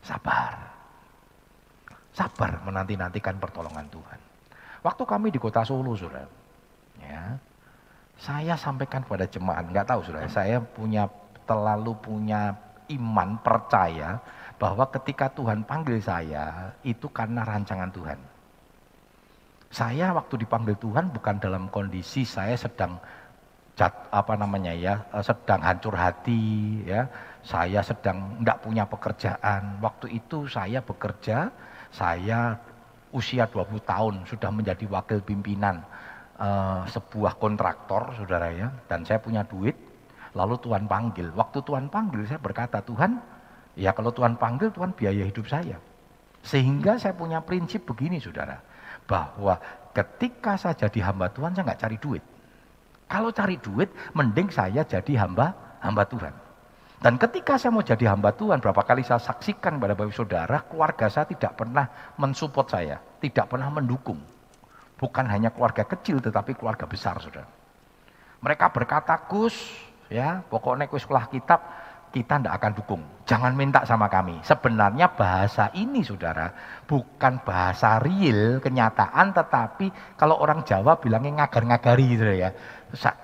Sabar. 0.00 0.74
Sabar 2.16 2.64
menanti-nantikan 2.64 3.36
pertolongan 3.36 3.86
Tuhan. 3.92 4.20
Waktu 4.84 5.02
kami 5.08 5.32
di 5.32 5.40
kota 5.40 5.64
Solo, 5.64 5.96
saudara, 5.96 6.28
ya, 7.00 7.40
saya 8.20 8.52
sampaikan 8.52 9.00
kepada 9.00 9.24
jemaat, 9.24 9.64
nggak 9.72 9.88
tahu 9.88 10.00
saudara, 10.04 10.28
saya 10.28 10.60
punya 10.60 11.08
terlalu 11.48 11.96
punya 12.04 12.52
iman, 12.92 13.40
percaya 13.40 14.20
bahwa 14.60 14.84
ketika 14.92 15.32
Tuhan 15.32 15.64
panggil 15.64 16.04
saya, 16.04 16.68
itu 16.84 17.08
karena 17.08 17.48
rancangan 17.48 17.88
Tuhan. 17.96 18.20
Saya 19.72 20.12
waktu 20.14 20.44
dipanggil 20.44 20.76
Tuhan 20.78 21.10
bukan 21.10 21.40
dalam 21.40 21.66
kondisi 21.72 22.22
saya 22.22 22.54
sedang 22.54 23.00
jat, 23.74 23.90
apa 24.14 24.38
namanya 24.38 24.70
ya, 24.70 25.00
eh, 25.10 25.24
sedang 25.24 25.64
hancur 25.64 25.96
hati 25.98 26.84
ya. 26.86 27.08
Saya 27.44 27.82
sedang 27.82 28.40
tidak 28.40 28.62
punya 28.62 28.84
pekerjaan. 28.86 29.82
Waktu 29.82 30.16
itu 30.16 30.46
saya 30.48 30.80
bekerja, 30.80 31.50
saya 31.90 32.56
usia 33.14 33.46
20 33.46 33.78
tahun 33.86 34.14
sudah 34.26 34.50
menjadi 34.50 34.84
wakil 34.90 35.22
pimpinan 35.22 35.86
uh, 36.36 36.82
sebuah 36.90 37.38
kontraktor 37.38 38.10
saudara 38.18 38.50
ya 38.50 38.74
dan 38.90 39.06
saya 39.06 39.22
punya 39.22 39.46
duit 39.46 39.78
Lalu 40.34 40.58
Tuhan 40.60 40.90
panggil. 40.90 41.30
Waktu 41.32 41.62
Tuhan 41.62 41.86
panggil 41.88 42.26
saya 42.26 42.42
berkata, 42.42 42.82
Tuhan, 42.82 43.22
ya 43.78 43.94
kalau 43.94 44.10
Tuhan 44.10 44.34
panggil, 44.34 44.74
Tuhan 44.74 44.90
biaya 44.92 45.22
hidup 45.22 45.46
saya. 45.46 45.78
Sehingga 46.42 46.98
saya 46.98 47.14
punya 47.14 47.38
prinsip 47.40 47.86
begini 47.86 48.18
saudara. 48.18 48.58
Bahwa 49.06 49.56
ketika 49.94 50.58
saya 50.58 50.74
jadi 50.74 51.06
hamba 51.10 51.30
Tuhan, 51.30 51.54
saya 51.54 51.64
nggak 51.70 51.80
cari 51.80 51.96
duit. 52.02 52.22
Kalau 53.06 53.30
cari 53.30 53.56
duit, 53.62 53.94
mending 54.12 54.50
saya 54.50 54.82
jadi 54.82 55.22
hamba 55.22 55.78
hamba 55.78 56.02
Tuhan. 56.02 56.34
Dan 57.04 57.20
ketika 57.20 57.60
saya 57.60 57.68
mau 57.68 57.84
jadi 57.84 58.08
hamba 58.08 58.32
Tuhan, 58.32 58.64
berapa 58.64 58.80
kali 58.80 59.04
saya 59.04 59.20
saksikan 59.20 59.76
pada 59.76 59.92
bapak 59.92 60.16
saudara, 60.16 60.64
keluarga 60.64 61.04
saya 61.12 61.28
tidak 61.28 61.52
pernah 61.52 61.84
mensupport 62.16 62.64
saya, 62.64 62.96
tidak 63.20 63.52
pernah 63.52 63.68
mendukung. 63.68 64.16
Bukan 64.96 65.28
hanya 65.28 65.52
keluarga 65.52 65.84
kecil, 65.84 66.24
tetapi 66.24 66.56
keluarga 66.56 66.88
besar, 66.88 67.20
saudara. 67.20 67.44
Mereka 68.40 68.72
berkata, 68.72 69.20
Gus, 69.28 69.52
Ya, 70.12 70.44
pokoknya 70.52 70.86
kue 70.88 71.00
sekolah 71.00 71.32
kitab 71.32 71.60
kita 72.14 72.38
tidak 72.38 72.54
akan 72.62 72.72
dukung. 72.78 73.02
Jangan 73.26 73.58
minta 73.58 73.82
sama 73.82 74.06
kami. 74.06 74.38
Sebenarnya 74.46 75.10
bahasa 75.10 75.74
ini 75.74 76.06
saudara 76.06 76.54
bukan 76.86 77.42
bahasa 77.42 77.98
real 77.98 78.62
kenyataan 78.62 79.34
tetapi 79.34 80.14
kalau 80.14 80.38
orang 80.38 80.62
Jawa 80.62 80.94
bilangnya 81.02 81.42
ngagar-ngagari 81.42 82.04
gitu 82.14 82.30
ya. 82.30 82.54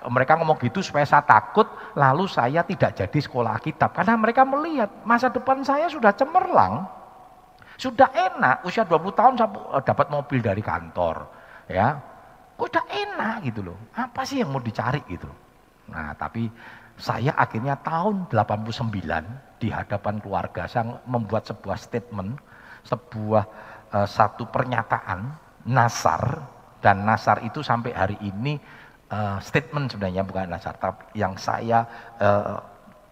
Mereka 0.07 0.35
ngomong 0.35 0.59
gitu 0.59 0.83
supaya 0.83 1.07
saya 1.07 1.23
takut 1.23 1.69
lalu 1.95 2.27
saya 2.27 2.65
tidak 2.65 2.97
jadi 2.97 3.19
sekolah 3.21 3.55
kitab. 3.63 3.95
Karena 3.95 4.19
mereka 4.19 4.43
melihat 4.43 4.89
masa 5.07 5.31
depan 5.31 5.63
saya 5.63 5.87
sudah 5.87 6.11
cemerlang. 6.11 6.87
Sudah 7.79 8.13
enak, 8.13 8.61
usia 8.67 8.85
20 8.85 9.09
tahun 9.15 9.33
saya 9.39 9.49
eh, 9.49 9.83
dapat 9.85 10.07
mobil 10.13 10.39
dari 10.43 10.61
kantor. 10.61 11.25
Ya, 11.71 11.97
udah 12.59 12.83
enak 12.85 13.47
gitu 13.47 13.71
loh. 13.71 13.77
Apa 13.95 14.21
sih 14.27 14.43
yang 14.43 14.51
mau 14.53 14.61
dicari 14.61 15.01
gitu. 15.07 15.29
Nah 15.89 16.13
tapi 16.13 16.51
saya 17.01 17.33
akhirnya 17.33 17.79
tahun 17.81 18.29
89 18.29 19.57
di 19.57 19.73
hadapan 19.73 20.21
keluarga 20.21 20.69
saya 20.69 21.01
membuat 21.09 21.49
sebuah 21.49 21.77
statement, 21.79 22.37
sebuah 22.85 23.43
uh, 23.89 24.05
satu 24.05 24.45
pernyataan 24.49 25.33
nasar 25.65 26.45
dan 26.81 27.05
nasar 27.05 27.45
itu 27.45 27.61
sampai 27.61 27.93
hari 27.93 28.17
ini 28.21 28.57
uh, 29.11 29.37
statement 29.43 29.91
sebenarnya 29.91 30.23
bukan 30.23 30.49
nasar, 30.49 30.79
tapi 30.79 31.19
yang 31.19 31.35
saya 31.35 31.85
uh, 32.17 32.57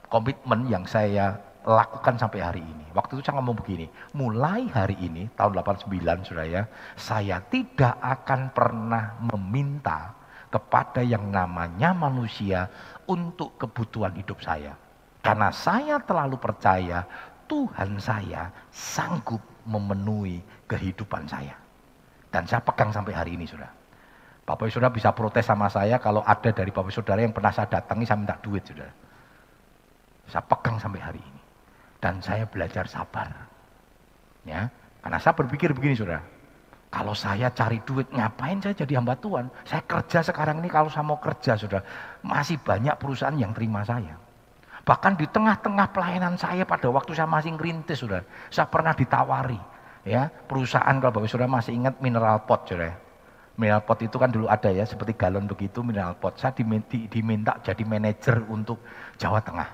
komitmen 0.08 0.66
yang 0.72 0.88
saya 0.88 1.38
lakukan 1.68 2.16
sampai 2.18 2.40
hari 2.40 2.64
ini. 2.64 2.88
Waktu 2.96 3.20
itu 3.20 3.22
saya 3.28 3.38
ngomong 3.38 3.60
begini, 3.60 3.86
mulai 4.16 4.66
hari 4.72 4.98
ini 4.98 5.30
tahun 5.36 5.60
89 5.60 5.92
sudah 6.26 6.46
ya, 6.48 6.64
saya 6.96 7.44
tidak 7.52 8.00
akan 8.00 8.50
pernah 8.56 9.20
meminta 9.22 10.16
kepada 10.50 11.06
yang 11.06 11.30
namanya 11.30 11.94
manusia 11.94 12.66
untuk 13.06 13.60
kebutuhan 13.62 14.16
hidup 14.18 14.42
saya. 14.42 14.74
Karena 15.22 15.54
saya 15.54 16.02
terlalu 16.02 16.42
percaya 16.42 17.06
Tuhan 17.46 18.02
saya 18.02 18.50
sanggup 18.74 19.42
memenuhi 19.68 20.42
kehidupan 20.66 21.30
saya. 21.30 21.54
Dan 22.30 22.46
saya 22.46 22.62
pegang 22.62 22.90
sampai 22.94 23.14
hari 23.14 23.38
ini 23.38 23.46
sudah. 23.46 23.79
Bapak 24.50 24.66
Saudara 24.74 24.90
bisa 24.90 25.14
protes 25.14 25.46
sama 25.46 25.70
saya 25.70 26.02
kalau 26.02 26.26
ada 26.26 26.50
dari 26.50 26.74
Bapak 26.74 26.90
Saudara 26.90 27.22
yang 27.22 27.30
pernah 27.30 27.54
saya 27.54 27.70
datangi 27.70 28.02
saya 28.02 28.18
minta 28.18 28.34
duit 28.42 28.66
sudah. 28.66 28.90
Saya 30.26 30.42
pegang 30.42 30.82
sampai 30.82 30.98
hari 31.06 31.22
ini. 31.22 31.42
Dan 32.02 32.18
saya 32.18 32.50
belajar 32.50 32.90
sabar. 32.90 33.30
Ya, 34.42 34.66
karena 35.06 35.22
saya 35.22 35.38
berpikir 35.38 35.70
begini 35.78 35.94
Saudara. 35.94 36.26
Kalau 36.90 37.14
saya 37.14 37.54
cari 37.54 37.78
duit, 37.86 38.10
ngapain 38.10 38.58
saya 38.58 38.74
jadi 38.74 38.98
hamba 38.98 39.14
Tuhan? 39.22 39.54
Saya 39.62 39.86
kerja 39.86 40.26
sekarang 40.26 40.58
ini 40.66 40.74
kalau 40.74 40.90
saya 40.90 41.06
mau 41.06 41.22
kerja, 41.22 41.54
sudah 41.54 41.86
masih 42.26 42.58
banyak 42.58 42.98
perusahaan 42.98 43.38
yang 43.38 43.54
terima 43.54 43.86
saya. 43.86 44.18
Bahkan 44.82 45.14
di 45.14 45.30
tengah-tengah 45.30 45.94
pelayanan 45.94 46.34
saya 46.42 46.66
pada 46.66 46.90
waktu 46.90 47.14
saya 47.14 47.30
masih 47.30 47.54
ngerintis, 47.54 48.02
sudah 48.02 48.26
saya 48.50 48.66
pernah 48.66 48.98
ditawari, 48.98 49.62
ya 50.02 50.34
perusahaan 50.50 50.98
kalau 50.98 51.14
bapak 51.14 51.30
sudah 51.30 51.46
masih 51.46 51.78
ingat 51.78 52.02
mineral 52.02 52.42
pot, 52.50 52.66
sudah. 52.66 53.09
Mineral 53.60 53.84
pot 53.84 54.00
itu 54.00 54.16
kan 54.16 54.32
dulu 54.32 54.48
ada 54.48 54.72
ya, 54.72 54.88
seperti 54.88 55.20
galon 55.20 55.44
begitu 55.44 55.84
mineral 55.84 56.16
pot. 56.16 56.40
Saya 56.40 56.56
diminta, 56.56 56.96
diminta 56.96 57.54
jadi 57.60 57.84
manajer 57.84 58.40
untuk 58.48 58.80
Jawa 59.20 59.44
Tengah. 59.44 59.68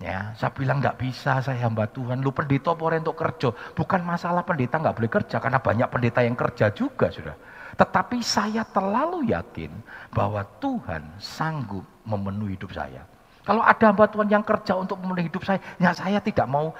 Ya, 0.00 0.32
saya 0.32 0.48
bilang 0.56 0.80
nggak 0.80 0.96
bisa 0.96 1.44
saya 1.44 1.60
hamba 1.68 1.84
Tuhan. 1.84 2.24
Lu 2.24 2.32
pendeta 2.32 2.72
apa 2.72 2.96
untuk 2.96 3.20
kerja? 3.20 3.52
Bukan 3.76 4.00
masalah 4.00 4.40
pendeta 4.48 4.80
nggak 4.80 4.96
boleh 4.96 5.12
kerja 5.12 5.36
karena 5.36 5.60
banyak 5.60 5.88
pendeta 5.92 6.24
yang 6.24 6.32
kerja 6.32 6.72
juga 6.72 7.12
sudah. 7.12 7.36
Tetapi 7.76 8.24
saya 8.24 8.64
terlalu 8.64 9.28
yakin 9.28 9.68
bahwa 10.16 10.40
Tuhan 10.56 11.04
sanggup 11.20 11.84
memenuhi 12.08 12.56
hidup 12.56 12.72
saya. 12.72 13.04
Kalau 13.44 13.60
ada 13.60 13.92
hamba 13.92 14.08
Tuhan 14.08 14.28
yang 14.32 14.40
kerja 14.40 14.72
untuk 14.72 14.96
memenuhi 15.04 15.28
hidup 15.28 15.44
saya, 15.44 15.60
ya 15.76 15.92
saya 15.92 16.16
tidak 16.16 16.48
mau 16.48 16.72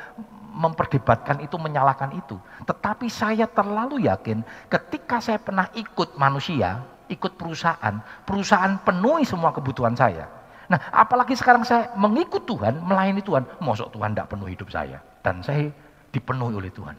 memperdebatkan 0.50 1.40
itu, 1.40 1.56
menyalahkan 1.56 2.10
itu. 2.14 2.36
Tetapi 2.66 3.06
saya 3.06 3.46
terlalu 3.46 4.10
yakin 4.10 4.42
ketika 4.66 5.22
saya 5.22 5.38
pernah 5.38 5.70
ikut 5.72 6.18
manusia, 6.18 6.82
ikut 7.06 7.38
perusahaan, 7.38 8.02
perusahaan 8.26 8.78
penuhi 8.82 9.26
semua 9.26 9.54
kebutuhan 9.54 9.94
saya 9.94 10.40
Nah, 10.70 10.78
apalagi 10.94 11.34
sekarang 11.34 11.66
saya 11.66 11.90
mengikut 11.98 12.46
Tuhan, 12.46 12.78
melayani 12.86 13.26
Tuhan, 13.26 13.42
mosok 13.58 13.90
Tuhan 13.90 14.14
tidak 14.14 14.30
penuh 14.30 14.46
hidup 14.46 14.70
saya. 14.70 15.02
Dan 15.18 15.42
saya 15.42 15.66
dipenuhi 16.14 16.54
oleh 16.54 16.70
Tuhan. 16.70 16.94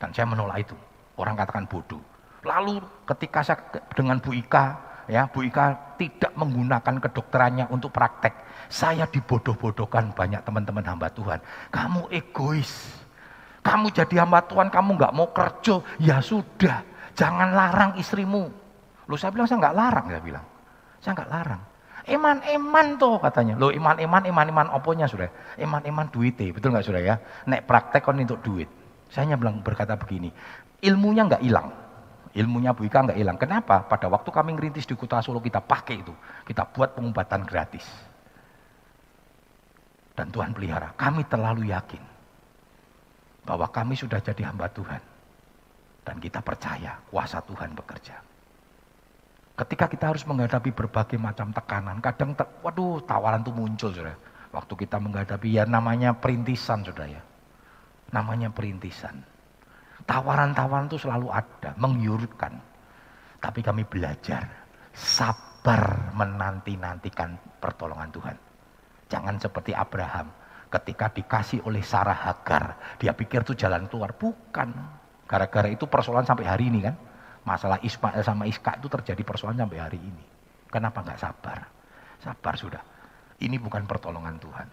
Dan 0.00 0.08
saya 0.16 0.24
menolak 0.24 0.64
itu. 0.64 0.76
Orang 1.20 1.36
katakan 1.36 1.68
bodoh. 1.68 2.00
Lalu 2.48 2.80
ketika 3.04 3.44
saya 3.44 3.60
dengan 3.92 4.24
Bu 4.24 4.32
Ika, 4.32 4.80
ya 5.06 5.26
Bu 5.30 5.46
Ika 5.46 5.96
tidak 5.98 6.32
menggunakan 6.34 7.00
kedokterannya 7.02 7.70
untuk 7.72 7.90
praktek. 7.90 8.46
Saya 8.66 9.06
dibodoh-bodohkan 9.06 10.12
banyak 10.12 10.42
teman-teman 10.42 10.84
hamba 10.84 11.08
Tuhan. 11.10 11.38
Kamu 11.70 12.10
egois. 12.10 12.70
Kamu 13.62 13.90
jadi 13.90 14.22
hamba 14.22 14.46
Tuhan, 14.46 14.70
kamu 14.70 14.90
nggak 14.94 15.14
mau 15.14 15.30
kerja. 15.34 15.82
Ya 15.98 16.22
sudah, 16.22 16.86
jangan 17.18 17.50
larang 17.50 17.98
istrimu. 17.98 18.46
Lu 19.06 19.14
saya 19.18 19.34
bilang 19.34 19.46
saya 19.50 19.58
nggak 19.62 19.76
larang, 19.78 20.06
saya 20.10 20.22
bilang. 20.22 20.44
Saya 21.02 21.12
nggak 21.18 21.30
larang. 21.30 21.62
Eman-eman 22.06 22.86
tuh 23.02 23.18
katanya. 23.18 23.58
Loh 23.58 23.74
iman-eman, 23.74 24.22
iman-iman 24.30 24.66
oponya 24.70 25.10
sudah. 25.10 25.26
Eman-eman 25.58 26.06
duit 26.14 26.38
betul 26.38 26.70
nggak 26.70 26.86
sudah 26.86 27.02
ya? 27.02 27.14
Nek 27.50 27.66
praktek 27.66 28.06
kan 28.06 28.14
untuk 28.14 28.38
duit. 28.46 28.70
Saya 29.10 29.26
hanya 29.26 29.38
bilang 29.38 29.62
berkata 29.62 29.94
begini, 29.94 30.30
ilmunya 30.82 31.26
nggak 31.26 31.42
hilang. 31.42 31.85
Ilmunya 32.36 32.76
Bu 32.76 32.84
Ika 32.84 33.08
nggak 33.08 33.16
hilang. 33.16 33.40
Kenapa? 33.40 33.80
Pada 33.88 34.12
waktu 34.12 34.28
kami 34.28 34.52
ngerintis 34.60 34.84
di 34.84 34.92
kota 34.92 35.24
Solo 35.24 35.40
kita 35.40 35.64
pakai 35.64 36.04
itu. 36.04 36.12
Kita 36.44 36.68
buat 36.68 36.92
pengobatan 36.92 37.48
gratis. 37.48 37.88
Dan 40.12 40.28
Tuhan 40.28 40.52
pelihara. 40.52 40.92
Kami 41.00 41.24
terlalu 41.24 41.72
yakin 41.72 42.04
bahwa 43.48 43.64
kami 43.72 43.96
sudah 43.96 44.20
jadi 44.20 44.52
hamba 44.52 44.68
Tuhan. 44.68 45.00
Dan 46.04 46.20
kita 46.20 46.44
percaya 46.44 47.00
kuasa 47.08 47.40
Tuhan 47.40 47.72
bekerja. 47.72 48.20
Ketika 49.56 49.88
kita 49.88 50.12
harus 50.12 50.28
menghadapi 50.28 50.68
berbagai 50.76 51.16
macam 51.16 51.48
tekanan, 51.48 52.04
kadang, 52.04 52.36
te 52.36 52.44
waduh, 52.60 53.00
tawaran 53.08 53.40
itu 53.40 53.50
muncul, 53.56 53.88
sudah. 53.88 54.16
Waktu 54.52 54.84
kita 54.84 55.00
menghadapi 55.00 55.56
ya 55.56 55.64
namanya 55.64 56.12
perintisan, 56.12 56.84
sudah 56.84 57.08
ya. 57.08 57.24
Namanya 58.12 58.52
perintisan. 58.52 59.24
Tawaran-tawaran 60.06 60.86
itu 60.86 61.02
selalu 61.02 61.34
ada, 61.34 61.74
menggiurkan. 61.74 62.54
Tapi 63.42 63.60
kami 63.60 63.82
belajar, 63.82 64.46
sabar 64.94 66.14
menanti-nantikan 66.14 67.34
pertolongan 67.58 68.10
Tuhan. 68.14 68.36
Jangan 69.10 69.36
seperti 69.42 69.74
Abraham, 69.74 70.30
ketika 70.70 71.10
dikasih 71.10 71.62
oleh 71.66 71.82
Sarah 71.82 72.16
Hagar, 72.16 72.96
dia 73.02 73.14
pikir 73.14 73.42
itu 73.42 73.58
jalan 73.58 73.90
keluar. 73.90 74.14
Bukan. 74.14 74.70
Gara-gara 75.26 75.66
itu 75.66 75.90
persoalan 75.90 76.22
sampai 76.22 76.46
hari 76.46 76.70
ini 76.70 76.86
kan. 76.86 76.94
Masalah 77.46 77.78
Ismail 77.82 78.22
sama 78.26 78.46
Iska 78.46 78.78
itu 78.78 78.90
terjadi 78.90 79.22
persoalan 79.22 79.58
sampai 79.58 79.78
hari 79.78 79.98
ini. 79.98 80.24
Kenapa 80.66 81.02
nggak 81.02 81.18
sabar? 81.18 81.58
Sabar 82.18 82.54
sudah. 82.58 82.82
Ini 83.38 83.58
bukan 83.58 83.86
pertolongan 83.86 84.38
Tuhan. 84.38 84.68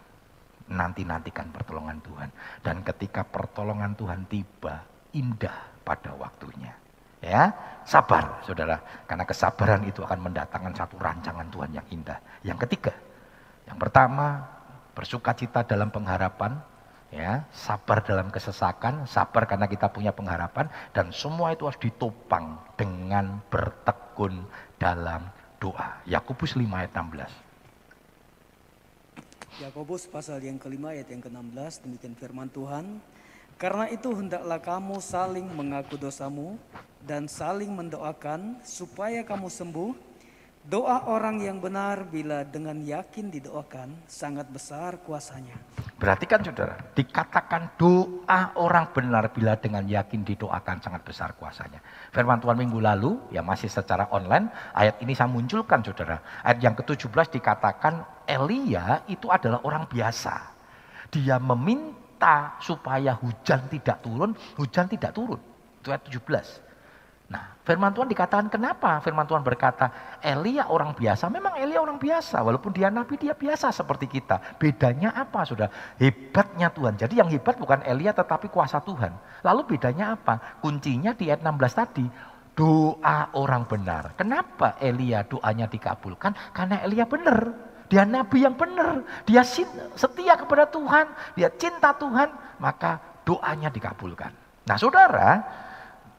Nanti-nantikan 0.74 1.54
pertolongan 1.54 2.02
Tuhan. 2.02 2.30
Dan 2.65 2.82
ketika 2.82 3.22
pertolongan 3.26 3.93
Tuhan 3.93 4.26
tiba, 4.26 4.82
indah 5.13 5.56
pada 5.86 6.12
waktunya. 6.17 6.73
Ya, 7.23 7.56
sabar 7.88 8.43
saudara. 8.43 8.84
Karena 9.08 9.23
kesabaran 9.23 9.88
itu 9.88 10.04
akan 10.04 10.19
mendatangkan 10.28 10.76
satu 10.76 10.99
rancangan 10.99 11.47
Tuhan 11.47 11.71
yang 11.71 11.88
indah. 11.88 12.19
Yang 12.43 12.67
ketiga, 12.67 12.91
yang 13.63 13.80
pertama, 13.80 14.43
bersuka 14.91 15.32
cita 15.32 15.63
dalam 15.63 15.88
pengharapan 15.88 16.60
ya 17.13 17.45
sabar 17.54 18.02
dalam 18.02 18.34
kesesakan, 18.34 19.06
sabar 19.06 19.45
karena 19.45 19.69
kita 19.69 19.86
punya 19.93 20.10
pengharapan 20.10 20.65
dan 20.91 21.13
semua 21.13 21.54
itu 21.54 21.69
harus 21.69 21.78
ditopang 21.78 22.58
dengan 22.73 23.38
bertekun 23.54 24.49
dalam 24.82 25.30
doa. 25.62 26.02
Yakobus 26.10 26.58
5 26.58 26.65
ayat 26.73 26.91
16. 26.91 27.30
Yakobus 29.62 30.10
pasal 30.10 30.41
yang 30.41 30.58
kelima 30.58 30.97
ayat 30.97 31.13
yang 31.13 31.21
ke-16 31.21 31.86
demikian 31.86 32.17
firman 32.17 32.49
Tuhan. 32.49 32.97
Karena 33.58 33.88
itu 33.88 34.12
hendaklah 34.12 34.60
kamu 34.60 34.98
saling 35.00 35.48
mengaku 35.48 35.96
dosamu 35.96 36.60
dan 37.04 37.28
saling 37.28 37.72
mendoakan 37.72 38.60
supaya 38.63 39.24
kamu 39.24 39.48
sembuh 39.48 40.13
Doa 40.63 41.12
orang 41.12 41.44
yang 41.44 41.60
benar 41.60 42.08
bila 42.08 42.48
dengan 42.48 42.80
yakin 42.80 43.28
didoakan 43.28 44.08
sangat 44.08 44.48
besar 44.48 44.96
kuasanya. 45.04 45.60
Berarti 46.00 46.24
kan 46.24 46.39
saudara, 46.39 46.80
dikatakan 46.96 47.76
doa 47.76 48.56
orang 48.56 48.88
benar 48.96 49.28
bila 49.36 49.60
dengan 49.60 49.84
yakin 49.84 50.24
didoakan 50.24 50.80
sangat 50.80 51.04
besar 51.04 51.36
kuasanya. 51.36 51.84
Firman 52.16 52.39
Tuhan 52.39 52.56
minggu 52.56 52.80
lalu, 52.80 53.20
ya 53.36 53.44
masih 53.44 53.68
secara 53.68 54.08
online, 54.16 54.48
ayat 54.72 55.04
ini 55.04 55.12
saya 55.12 55.28
munculkan 55.28 55.84
saudara. 55.84 56.24
Ayat 56.48 56.63
yang 56.63 56.80
ke-17 56.80 57.44
dikatakan 57.44 58.24
Elia 58.24 59.04
itu 59.12 59.28
adalah 59.28 59.60
orang 59.68 59.84
biasa. 59.92 60.48
Dia 61.12 61.44
meminta 61.44 62.03
supaya 62.59 63.15
hujan 63.19 63.67
tidak 63.69 64.03
turun, 64.03 64.36
hujan 64.59 64.86
tidak 64.88 65.12
turun. 65.15 65.39
Itu 65.79 65.91
ayat 65.91 66.03
17. 66.07 66.73
Nah, 67.33 67.57
firman 67.65 67.89
Tuhan 67.95 68.05
dikatakan 68.12 68.45
kenapa? 68.51 69.01
Firman 69.01 69.25
Tuhan 69.25 69.41
berkata, 69.41 70.19
Elia 70.21 70.69
orang 70.69 70.93
biasa. 70.93 71.33
Memang 71.33 71.57
Elia 71.57 71.81
orang 71.81 71.97
biasa, 71.97 72.45
walaupun 72.45 72.69
dia 72.75 72.93
nabi 72.93 73.17
dia 73.17 73.33
biasa 73.33 73.73
seperti 73.73 74.05
kita. 74.05 74.59
Bedanya 74.62 75.15
apa 75.17 75.41
sudah? 75.41 75.65
Hebatnya 75.97 76.69
Tuhan. 76.69 76.93
Jadi 76.99 77.17
yang 77.17 77.31
hebat 77.33 77.57
bukan 77.57 77.81
Elia 77.89 78.13
tetapi 78.13 78.53
kuasa 78.53 78.83
Tuhan. 78.86 79.17
Lalu 79.41 79.75
bedanya 79.75 80.13
apa? 80.13 80.62
Kuncinya 80.62 81.17
di 81.17 81.33
ayat 81.33 81.41
16 81.41 81.73
tadi, 81.73 82.05
doa 82.53 83.33
orang 83.33 83.65
benar. 83.65 84.13
Kenapa 84.13 84.77
Elia 84.77 85.25
doanya 85.25 85.65
dikabulkan? 85.65 86.38
Karena 86.53 86.86
Elia 86.86 87.09
benar. 87.09 87.72
Dia 87.91 88.04
nabi 88.08 88.43
yang 88.43 88.56
benar. 88.56 89.04
Dia 89.28 89.43
setia 89.96 90.36
kepada 90.39 90.67
Tuhan. 90.67 91.08
Dia 91.36 91.50
cinta 91.54 91.91
Tuhan. 91.96 92.32
Maka 92.60 93.00
doanya 93.28 93.72
dikabulkan. 93.72 94.32
Nah 94.63 94.78
saudara, 94.80 95.43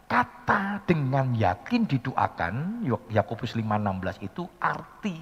kata 0.04 0.84
dengan 0.84 1.32
yakin 1.32 1.88
didoakan, 1.88 2.84
Yakobus 3.08 3.56
5:16 3.56 4.20
itu 4.20 4.44
arti 4.60 5.16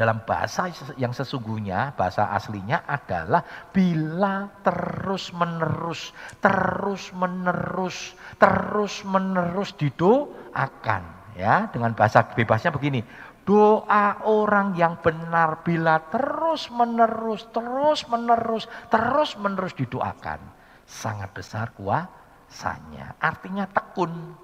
dalam 0.00 0.24
bahasa 0.24 0.72
yang 0.96 1.12
sesungguhnya, 1.12 1.92
bahasa 1.92 2.32
aslinya 2.32 2.88
adalah 2.88 3.44
bila 3.68 4.48
terus 4.64 5.28
menerus, 5.36 6.16
terus 6.40 7.12
menerus, 7.12 8.16
terus 8.40 9.04
menerus 9.04 9.76
didoakan. 9.76 11.20
Ya, 11.36 11.68
dengan 11.68 11.92
bahasa 11.92 12.24
bebasnya 12.24 12.72
begini, 12.72 13.04
doa 13.44 14.22
orang 14.26 14.76
yang 14.76 15.00
benar 15.00 15.64
bila 15.64 15.98
terus 16.12 16.68
menerus, 16.70 17.48
terus 17.50 18.06
menerus, 18.06 18.64
terus 18.92 19.30
menerus 19.40 19.74
didoakan, 19.74 20.40
sangat 20.86 21.30
besar 21.34 21.72
kuah 21.74 22.06
sanya. 22.50 23.14
Artinya 23.22 23.64
tekun. 23.70 24.34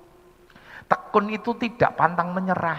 Tekun 0.87 1.27
itu 1.35 1.51
tidak 1.59 1.99
pantang 1.99 2.31
menyerah. 2.31 2.79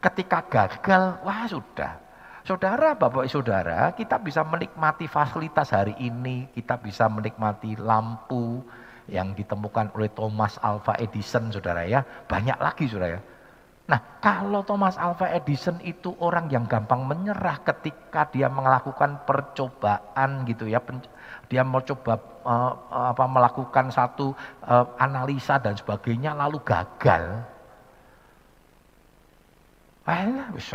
Ketika 0.00 0.44
gagal, 0.48 1.20
wah 1.24 1.44
sudah. 1.48 2.00
Saudara, 2.44 2.92
Bapak 2.92 3.24
Saudara, 3.32 3.88
kita 3.96 4.20
bisa 4.20 4.44
menikmati 4.44 5.08
fasilitas 5.08 5.72
hari 5.72 5.96
ini, 5.96 6.44
kita 6.52 6.76
bisa 6.76 7.08
menikmati 7.08 7.72
lampu 7.80 8.60
yang 9.08 9.32
ditemukan 9.32 9.96
oleh 9.96 10.12
Thomas 10.12 10.60
Alva 10.60 10.92
Edison, 11.00 11.48
Saudara 11.48 11.88
ya. 11.88 12.04
Banyak 12.04 12.60
lagi, 12.60 12.84
Saudara 12.84 13.16
ya. 13.16 13.20
Nah, 13.84 14.00
kalau 14.24 14.64
Thomas 14.64 14.96
Alva 14.96 15.28
Edison 15.28 15.76
itu 15.84 16.16
orang 16.16 16.48
yang 16.48 16.64
gampang 16.64 17.04
menyerah 17.04 17.60
ketika 17.68 18.24
dia 18.32 18.48
melakukan 18.48 19.20
percobaan 19.28 20.48
gitu 20.48 20.64
ya, 20.64 20.80
dia 21.52 21.60
mau 21.60 21.84
coba 21.84 22.16
uh, 22.48 22.72
apa 23.12 23.24
melakukan 23.28 23.92
satu 23.92 24.32
uh, 24.64 24.86
analisa 24.96 25.60
dan 25.60 25.76
sebagainya 25.76 26.32
lalu 26.32 26.64
gagal. 26.64 27.44
Ayolah, 30.08 30.48
wis 30.56 30.68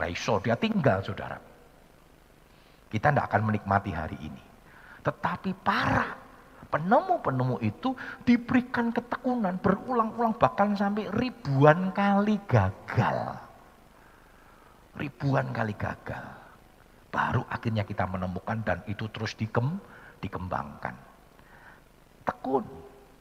dia 0.46 0.58
tinggal 0.58 1.02
saudara. 1.02 1.38
Kita 2.94 3.10
tidak 3.10 3.26
akan 3.30 3.42
menikmati 3.54 3.90
hari 3.94 4.18
ini. 4.22 4.44
Tetapi 5.02 5.54
para 5.66 6.18
penemu-penemu 6.70 7.58
itu 7.66 7.98
diberikan 8.24 8.94
ketekunan 8.94 9.58
berulang-ulang 9.60 10.38
bahkan 10.38 10.78
sampai 10.78 11.10
ribuan 11.18 11.90
kali 11.92 12.38
gagal. 12.46 13.38
Ribuan 14.98 15.50
kali 15.50 15.74
gagal. 15.74 16.22
Baru 17.10 17.42
akhirnya 17.50 17.82
kita 17.82 18.06
menemukan 18.06 18.62
dan 18.62 18.80
itu 18.86 19.10
terus 19.10 19.34
dikem, 19.34 19.82
dikembangkan. 20.22 20.94
Tekun, 22.22 22.66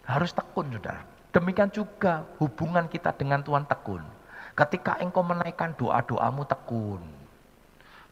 harus 0.05 0.37
tekun 0.37 0.69
saudara. 0.69 1.01
Demikian 1.33 1.73
juga 1.73 2.29
hubungan 2.41 2.89
kita 2.89 3.17
dengan 3.17 3.41
Tuhan 3.41 3.65
tekun. 3.65 4.05
Ketika 4.53 5.01
engkau 5.01 5.25
menaikkan 5.25 5.73
doa-doamu 5.81 6.45
tekun. 6.45 7.01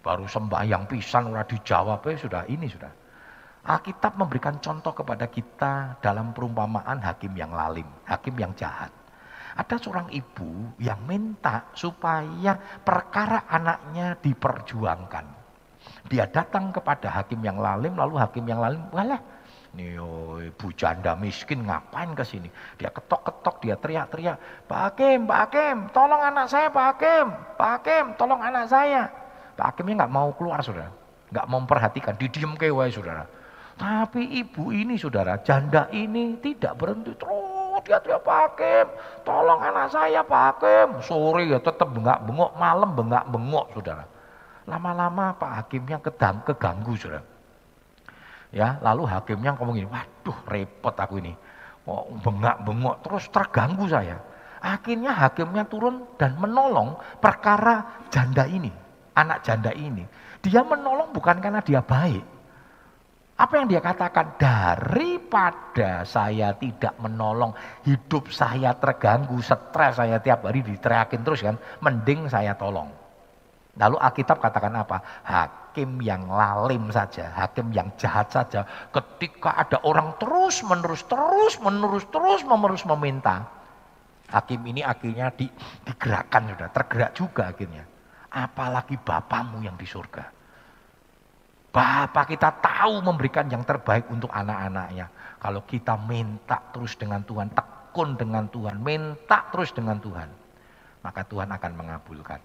Baru 0.01 0.25
sembahyang 0.31 0.87
pisan 0.87 1.35
udah 1.35 1.43
dijawab 1.43 2.07
ya 2.07 2.15
sudah 2.15 2.43
ini 2.47 2.71
sudah 2.71 3.06
Alkitab 3.67 4.15
memberikan 4.15 4.63
contoh 4.63 4.95
kepada 4.95 5.27
kita 5.27 5.99
dalam 5.99 6.31
perumpamaan 6.31 7.03
hakim 7.03 7.35
yang 7.35 7.51
lalim, 7.51 7.87
hakim 8.07 8.39
yang 8.39 8.55
jahat. 8.55 8.95
Ada 9.59 9.83
seorang 9.83 10.07
ibu 10.15 10.71
yang 10.79 11.03
minta 11.03 11.67
supaya 11.75 12.55
perkara 12.87 13.43
anaknya 13.51 14.15
diperjuangkan. 14.23 15.27
Dia 16.07 16.31
datang 16.31 16.71
kepada 16.71 17.11
hakim 17.11 17.43
yang 17.43 17.59
lalim, 17.59 17.99
lalu 17.99 18.15
hakim 18.23 18.47
yang 18.47 18.63
lalim, 18.63 18.87
walah, 18.95 19.19
nih 19.75 19.99
oh, 19.99 20.39
ibu 20.39 20.71
janda 20.79 21.19
miskin 21.19 21.67
ngapain 21.67 22.15
ke 22.15 22.23
sini? 22.23 22.47
Dia 22.79 22.95
ketok-ketok, 22.95 23.67
dia 23.67 23.75
teriak-teriak, 23.75 24.69
Pak 24.71 24.81
Hakim, 24.95 25.27
Pak 25.27 25.39
Hakim, 25.51 25.77
tolong 25.91 26.23
anak 26.23 26.47
saya 26.47 26.71
Pak 26.71 26.87
Hakim, 26.95 27.27
Pak 27.59 27.71
Hakim, 27.83 28.05
tolong 28.15 28.39
anak 28.39 28.71
saya. 28.71 29.11
Pak 29.59 29.75
Hakimnya 29.75 30.07
nggak 30.07 30.15
mau 30.15 30.31
keluar 30.39 30.63
saudara, 30.63 30.95
nggak 31.35 31.47
memperhatikan, 31.51 32.15
didiem 32.15 32.55
kewa 32.55 32.87
saudara. 32.95 33.27
Tapi 33.77 34.41
ibu 34.41 34.73
ini 34.73 34.97
saudara, 34.97 35.37
janda 35.45 35.93
ini 35.93 36.41
tidak 36.41 36.81
berhenti 36.81 37.13
terus 37.13 37.81
dia 37.85 38.01
teriak 38.01 38.25
Pak 38.25 38.39
Hakim, 38.41 38.87
tolong 39.23 39.61
anak 39.61 39.93
saya 39.93 40.25
Pak 40.25 40.43
Hakim. 40.49 40.89
Sore 41.05 41.45
ya 41.45 41.61
tetap 41.61 41.93
bengak 41.93 42.25
bengok, 42.25 42.57
malam 42.57 42.91
bengak 42.97 43.25
bengok 43.29 43.67
saudara. 43.77 44.05
Lama-lama 44.67 45.37
Pak 45.37 45.53
Hakimnya 45.61 46.01
kedang, 46.01 46.43
keganggu 46.43 46.97
saudara. 46.99 47.23
Ya, 48.55 48.81
lalu 48.81 49.05
hakimnya 49.05 49.53
ngomong 49.59 49.77
gini, 49.77 49.91
waduh 49.91 50.39
repot 50.49 50.95
aku 50.97 51.21
ini. 51.21 51.35
Oh, 51.85 52.09
bengak 52.25 52.65
bengok 52.65 53.05
terus 53.05 53.29
terganggu 53.29 53.85
saya. 53.87 54.19
Akhirnya 54.65 55.13
hakimnya 55.13 55.69
turun 55.69 56.09
dan 56.17 56.35
menolong 56.41 56.97
perkara 57.21 58.07
janda 58.11 58.49
ini, 58.49 58.73
anak 59.15 59.45
janda 59.45 59.71
ini. 59.77 60.03
Dia 60.43 60.65
menolong 60.65 61.13
bukan 61.13 61.39
karena 61.39 61.61
dia 61.63 61.85
baik, 61.85 62.23
apa 63.37 63.53
yang 63.61 63.69
dia 63.69 63.85
katakan? 63.85 64.41
Daripada 64.41 66.09
saya 66.09 66.57
tidak 66.57 66.97
menolong, 66.97 67.53
hidup 67.85 68.33
saya 68.33 68.73
terganggu, 68.73 69.37
stres 69.45 70.01
saya 70.01 70.17
tiap 70.25 70.49
hari 70.49 70.65
diteriakin 70.65 71.21
terus 71.21 71.45
kan, 71.45 71.61
mending 71.85 72.33
saya 72.33 72.57
tolong. 72.57 72.89
Lalu 73.77 74.01
Alkitab 74.01 74.41
katakan 74.41 74.73
apa? 74.81 75.05
Hakim 75.21 76.01
yang 76.01 76.25
lalim 76.33 76.89
saja, 76.89 77.29
hakim 77.37 77.69
yang 77.77 77.93
jahat 78.01 78.33
saja. 78.33 78.65
Ketika 78.89 79.53
ada 79.53 79.85
orang 79.85 80.17
terus 80.17 80.65
menerus, 80.65 81.05
terus 81.05 81.61
menerus, 81.61 82.09
terus 82.09 82.41
menerus 82.41 82.89
meminta. 82.89 83.45
Hakim 84.33 84.65
ini 84.65 84.81
akhirnya 84.81 85.29
di, 85.37 85.45
digerakkan 85.85 86.57
sudah, 86.57 86.73
tergerak 86.73 87.13
juga 87.13 87.53
akhirnya. 87.53 87.85
Apalagi 88.33 88.97
Bapamu 88.97 89.61
yang 89.61 89.77
di 89.77 89.85
surga. 89.85 90.36
Bapak 91.77 92.33
kita 92.33 92.57
tahu 92.57 93.05
memberikan 93.05 93.45
yang 93.53 93.61
terbaik 93.61 94.09
untuk 94.09 94.33
anak-anaknya. 94.33 95.13
Kalau 95.37 95.61
kita 95.69 95.93
minta 96.01 96.57
terus 96.73 96.97
dengan 96.97 97.21
Tuhan, 97.21 97.53
tekun 97.53 98.17
dengan 98.17 98.49
Tuhan, 98.49 98.81
minta 98.81 99.45
terus 99.53 99.77
dengan 99.77 100.01
Tuhan, 100.01 100.25
maka 101.05 101.21
Tuhan 101.29 101.53
akan 101.53 101.73
mengabulkan. 101.77 102.41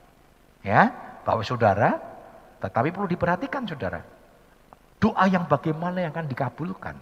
Ya, 0.67 0.91
Bapak 1.23 1.47
Saudara, 1.47 1.95
tetapi 2.59 2.91
perlu 2.91 3.07
diperhatikan 3.07 3.63
Saudara. 3.63 4.03
Doa 4.99 5.23
yang 5.31 5.47
bagaimana 5.47 6.03
yang 6.03 6.11
akan 6.11 6.27
dikabulkan? 6.27 6.99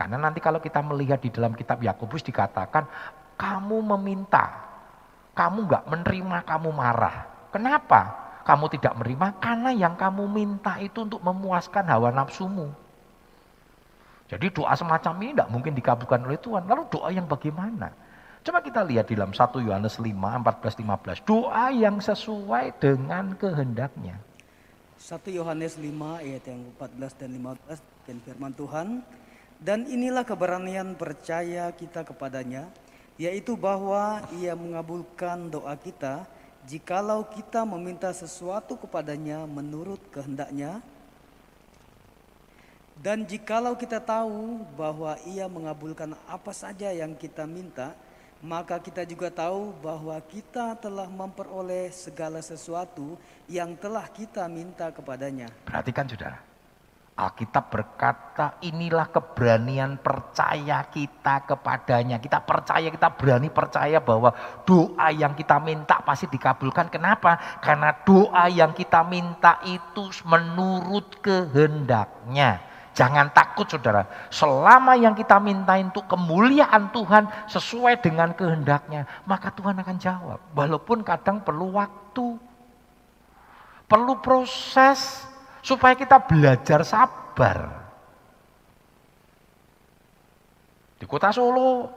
Karena 0.00 0.16
nanti 0.16 0.40
kalau 0.40 0.64
kita 0.64 0.80
melihat 0.80 1.20
di 1.20 1.28
dalam 1.28 1.52
kitab 1.52 1.84
Yakobus 1.84 2.24
dikatakan, 2.24 2.88
kamu 3.36 3.84
meminta, 3.84 4.48
kamu 5.36 5.68
nggak 5.68 5.84
menerima, 5.92 6.36
kamu 6.40 6.72
marah. 6.72 7.28
Kenapa? 7.52 8.29
Kamu 8.50 8.66
tidak 8.74 8.98
menerima 8.98 9.28
karena 9.38 9.70
yang 9.70 9.94
kamu 9.94 10.26
minta 10.26 10.74
itu 10.82 11.06
untuk 11.06 11.22
memuaskan 11.22 11.86
hawa 11.86 12.10
nafsumu. 12.10 12.66
Jadi 14.26 14.50
doa 14.50 14.74
semacam 14.74 15.14
ini 15.22 15.30
tidak 15.38 15.50
mungkin 15.54 15.72
dikabulkan 15.78 16.26
oleh 16.26 16.38
Tuhan. 16.42 16.66
Lalu 16.66 16.82
doa 16.90 17.14
yang 17.14 17.30
bagaimana? 17.30 17.94
Coba 18.42 18.58
kita 18.58 18.82
lihat 18.82 19.06
di 19.06 19.14
dalam 19.14 19.30
1 19.30 19.38
Yohanes 19.62 20.02
5, 20.02 20.10
14, 20.10 20.82
15. 20.82 21.22
Doa 21.22 21.70
yang 21.70 22.02
sesuai 22.02 22.74
dengan 22.82 23.38
kehendaknya. 23.38 24.18
1 24.98 25.30
Yohanes 25.30 25.78
5 25.78 26.22
ayat 26.26 26.42
yang 26.50 26.60
14 26.74 27.20
dan 27.22 27.30
15 27.30 28.06
dan 28.06 28.16
firman 28.26 28.52
Tuhan. 28.58 28.88
Dan 29.60 29.86
inilah 29.86 30.24
keberanian 30.26 30.96
percaya 30.96 31.68
kita 31.70 32.02
kepadanya, 32.02 32.66
yaitu 33.20 33.54
bahwa 33.54 34.24
ia 34.40 34.56
mengabulkan 34.56 35.52
doa 35.52 35.76
kita 35.76 36.24
jikalau 36.68 37.24
kita 37.24 37.64
meminta 37.64 38.12
sesuatu 38.12 38.76
kepadanya 38.76 39.44
menurut 39.48 40.00
kehendaknya, 40.12 40.82
dan 43.00 43.24
jikalau 43.24 43.72
kita 43.72 43.96
tahu 43.96 44.60
bahwa 44.76 45.16
ia 45.24 45.48
mengabulkan 45.48 46.12
apa 46.28 46.52
saja 46.52 46.92
yang 46.92 47.16
kita 47.16 47.48
minta, 47.48 47.96
maka 48.44 48.76
kita 48.76 49.08
juga 49.08 49.32
tahu 49.32 49.72
bahwa 49.80 50.16
kita 50.28 50.76
telah 50.76 51.08
memperoleh 51.08 51.88
segala 51.92 52.44
sesuatu 52.44 53.16
yang 53.48 53.72
telah 53.76 54.04
kita 54.08 54.44
minta 54.52 54.92
kepadanya. 54.92 55.48
Perhatikan 55.64 56.08
saudara, 56.08 56.44
Alkitab 57.20 57.68
berkata 57.68 58.56
inilah 58.64 59.12
keberanian 59.12 60.00
percaya 60.00 60.88
kita 60.88 61.44
kepadanya. 61.44 62.16
Kita 62.16 62.40
percaya, 62.40 62.88
kita 62.88 63.12
berani 63.12 63.52
percaya 63.52 64.00
bahwa 64.00 64.32
doa 64.64 65.12
yang 65.12 65.36
kita 65.36 65.60
minta 65.60 66.00
pasti 66.00 66.24
dikabulkan. 66.32 66.88
Kenapa? 66.88 67.60
Karena 67.60 67.92
doa 67.92 68.48
yang 68.48 68.72
kita 68.72 69.04
minta 69.04 69.60
itu 69.68 70.08
menurut 70.24 71.20
kehendaknya. 71.20 72.64
Jangan 72.90 73.30
takut 73.30 73.70
saudara, 73.70 74.02
selama 74.34 74.98
yang 74.98 75.14
kita 75.14 75.38
minta 75.38 75.78
untuk 75.78 76.10
kemuliaan 76.10 76.90
Tuhan 76.90 77.28
sesuai 77.46 78.02
dengan 78.02 78.34
kehendaknya, 78.34 79.06
maka 79.30 79.54
Tuhan 79.54 79.78
akan 79.78 79.96
jawab. 79.96 80.40
Walaupun 80.58 81.06
kadang 81.06 81.38
perlu 81.38 81.70
waktu, 81.78 82.34
perlu 83.86 84.18
proses, 84.18 85.29
supaya 85.60 85.94
kita 85.96 86.20
belajar 86.24 86.84
sabar. 86.84 87.58
Di 91.00 91.08
kota 91.08 91.32
Solo, 91.32 91.88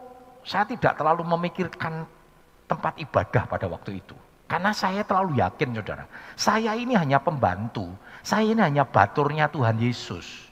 saya 0.48 0.64
tidak 0.64 0.96
terlalu 0.96 1.28
memikirkan 1.28 2.08
tempat 2.68 2.96
ibadah 3.00 3.44
pada 3.48 3.68
waktu 3.68 4.00
itu. 4.00 4.16
Karena 4.48 4.72
saya 4.72 5.02
terlalu 5.04 5.40
yakin 5.40 5.76
saudara, 5.76 6.06
saya 6.38 6.78
ini 6.78 6.94
hanya 6.94 7.20
pembantu, 7.20 7.90
saya 8.22 8.48
ini 8.48 8.62
hanya 8.62 8.86
baturnya 8.86 9.50
Tuhan 9.50 9.82
Yesus. 9.82 10.52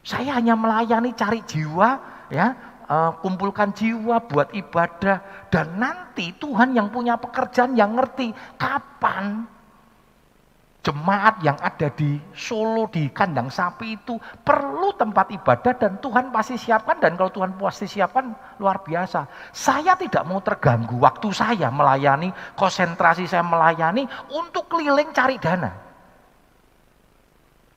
Saya 0.00 0.40
hanya 0.40 0.56
melayani 0.56 1.12
cari 1.12 1.44
jiwa, 1.44 2.00
ya, 2.32 2.56
uh, 2.90 3.12
kumpulkan 3.22 3.70
jiwa 3.70 4.24
buat 4.26 4.50
ibadah 4.50 5.46
dan 5.52 5.66
nanti 5.78 6.34
Tuhan 6.34 6.74
yang 6.74 6.90
punya 6.90 7.20
pekerjaan 7.20 7.78
yang 7.78 7.94
ngerti 7.94 8.34
kapan 8.58 9.46
jemaat 10.80 11.44
yang 11.44 11.56
ada 11.60 11.92
di 11.92 12.16
Solo 12.32 12.88
di 12.88 13.12
kandang 13.12 13.52
sapi 13.52 14.00
itu 14.00 14.16
perlu 14.40 14.96
tempat 14.96 15.28
ibadah 15.28 15.76
dan 15.76 16.00
Tuhan 16.00 16.32
pasti 16.32 16.56
siapkan 16.56 16.96
dan 16.96 17.20
kalau 17.20 17.28
Tuhan 17.28 17.52
pasti 17.60 17.84
siapkan 17.84 18.32
luar 18.56 18.80
biasa. 18.80 19.28
Saya 19.52 19.96
tidak 19.96 20.24
mau 20.24 20.40
terganggu 20.40 20.96
waktu 20.96 21.28
saya 21.36 21.68
melayani, 21.68 22.32
konsentrasi 22.56 23.28
saya 23.28 23.44
melayani 23.44 24.08
untuk 24.32 24.72
keliling 24.72 25.12
cari 25.12 25.36
dana. 25.36 25.90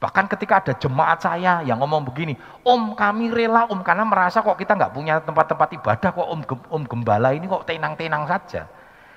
Bahkan 0.04 0.28
ketika 0.36 0.60
ada 0.60 0.74
jemaat 0.76 1.24
saya 1.24 1.64
yang 1.64 1.80
ngomong 1.80 2.04
begini, 2.04 2.36
Om 2.68 2.92
kami 2.92 3.32
rela 3.32 3.72
Om 3.72 3.80
karena 3.88 4.04
merasa 4.04 4.44
kok 4.44 4.60
kita 4.60 4.76
nggak 4.76 4.92
punya 4.92 5.24
tempat-tempat 5.24 5.70
ibadah 5.80 6.10
kok 6.12 6.28
Om, 6.28 6.42
Om 6.68 6.84
Gembala 6.92 7.32
ini 7.32 7.48
kok 7.48 7.64
tenang-tenang 7.64 8.28
saja. 8.28 8.68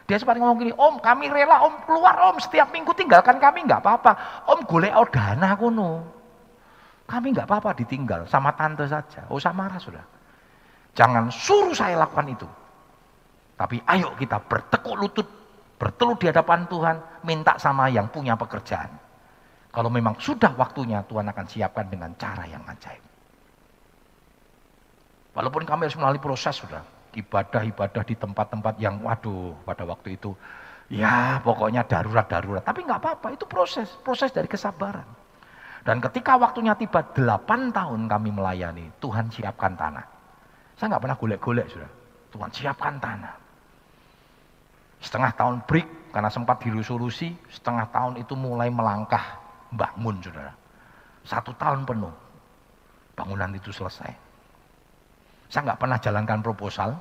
Dia 0.06 0.22
sempat 0.22 0.38
ngomong 0.38 0.62
gini, 0.62 0.72
om 0.78 1.02
kami 1.02 1.26
rela 1.26 1.66
om 1.66 1.82
keluar 1.82 2.30
om 2.30 2.38
setiap 2.38 2.70
minggu 2.70 2.94
tinggalkan 2.94 3.42
kami 3.42 3.66
nggak 3.66 3.82
apa-apa. 3.82 4.12
Om 4.46 4.62
golek 4.62 4.94
dana 5.10 5.58
kuno. 5.58 5.90
Kami 7.06 7.34
nggak 7.34 7.46
apa-apa 7.46 7.74
ditinggal 7.74 8.26
sama 8.30 8.54
tante 8.54 8.86
saja. 8.86 9.26
Oh 9.30 9.42
sama 9.42 9.66
marah 9.66 9.82
sudah. 9.82 10.04
Jangan 10.94 11.30
suruh 11.30 11.74
saya 11.74 11.98
lakukan 11.98 12.26
itu. 12.30 12.48
Tapi 13.58 13.82
ayo 13.82 14.14
kita 14.14 14.38
bertekuk 14.46 14.94
lutut, 14.94 15.28
berteluh 15.74 16.14
di 16.16 16.30
hadapan 16.30 16.70
Tuhan, 16.70 16.96
minta 17.26 17.58
sama 17.58 17.90
yang 17.90 18.06
punya 18.06 18.38
pekerjaan. 18.38 18.90
Kalau 19.74 19.92
memang 19.92 20.16
sudah 20.16 20.56
waktunya, 20.56 21.04
Tuhan 21.04 21.28
akan 21.28 21.46
siapkan 21.50 21.84
dengan 21.92 22.16
cara 22.16 22.48
yang 22.48 22.64
ajaib. 22.64 23.04
Walaupun 25.36 25.68
kami 25.68 25.84
harus 25.84 26.00
melalui 26.00 26.16
proses 26.16 26.56
sudah, 26.56 26.80
ibadah-ibadah 27.16 28.04
di 28.04 28.14
tempat-tempat 28.14 28.76
yang 28.78 29.00
waduh 29.00 29.56
pada 29.64 29.88
waktu 29.88 30.20
itu 30.20 30.36
ya 30.92 31.42
pokoknya 31.42 31.86
darurat-darurat. 31.86 32.62
Tapi 32.62 32.86
nggak 32.86 33.00
apa-apa, 33.02 33.34
itu 33.34 33.44
proses, 33.46 33.90
proses 34.02 34.30
dari 34.30 34.46
kesabaran. 34.46 35.06
Dan 35.86 36.02
ketika 36.02 36.34
waktunya 36.34 36.74
tiba 36.74 37.02
delapan 37.14 37.70
tahun 37.70 38.10
kami 38.10 38.34
melayani, 38.34 38.90
Tuhan 38.98 39.30
siapkan 39.30 39.78
tanah. 39.78 40.02
Saya 40.74 40.94
nggak 40.94 41.02
pernah 41.02 41.18
golek-golek 41.18 41.66
sudah. 41.70 41.90
Tuhan 42.34 42.50
siapkan 42.50 42.98
tanah. 42.98 43.34
Setengah 44.98 45.32
tahun 45.38 45.62
break 45.70 46.10
karena 46.10 46.26
sempat 46.26 46.58
diresolusi, 46.58 47.38
setengah 47.46 47.86
tahun 47.94 48.18
itu 48.18 48.34
mulai 48.34 48.66
melangkah 48.66 49.38
bangun 49.70 50.18
saudara. 50.18 50.52
Satu 51.22 51.54
tahun 51.54 51.86
penuh 51.86 52.12
bangunan 53.14 53.50
itu 53.54 53.70
selesai. 53.70 54.10
Saya 55.46 55.70
nggak 55.70 55.80
pernah 55.80 55.98
jalankan 56.02 56.40
proposal, 56.42 56.98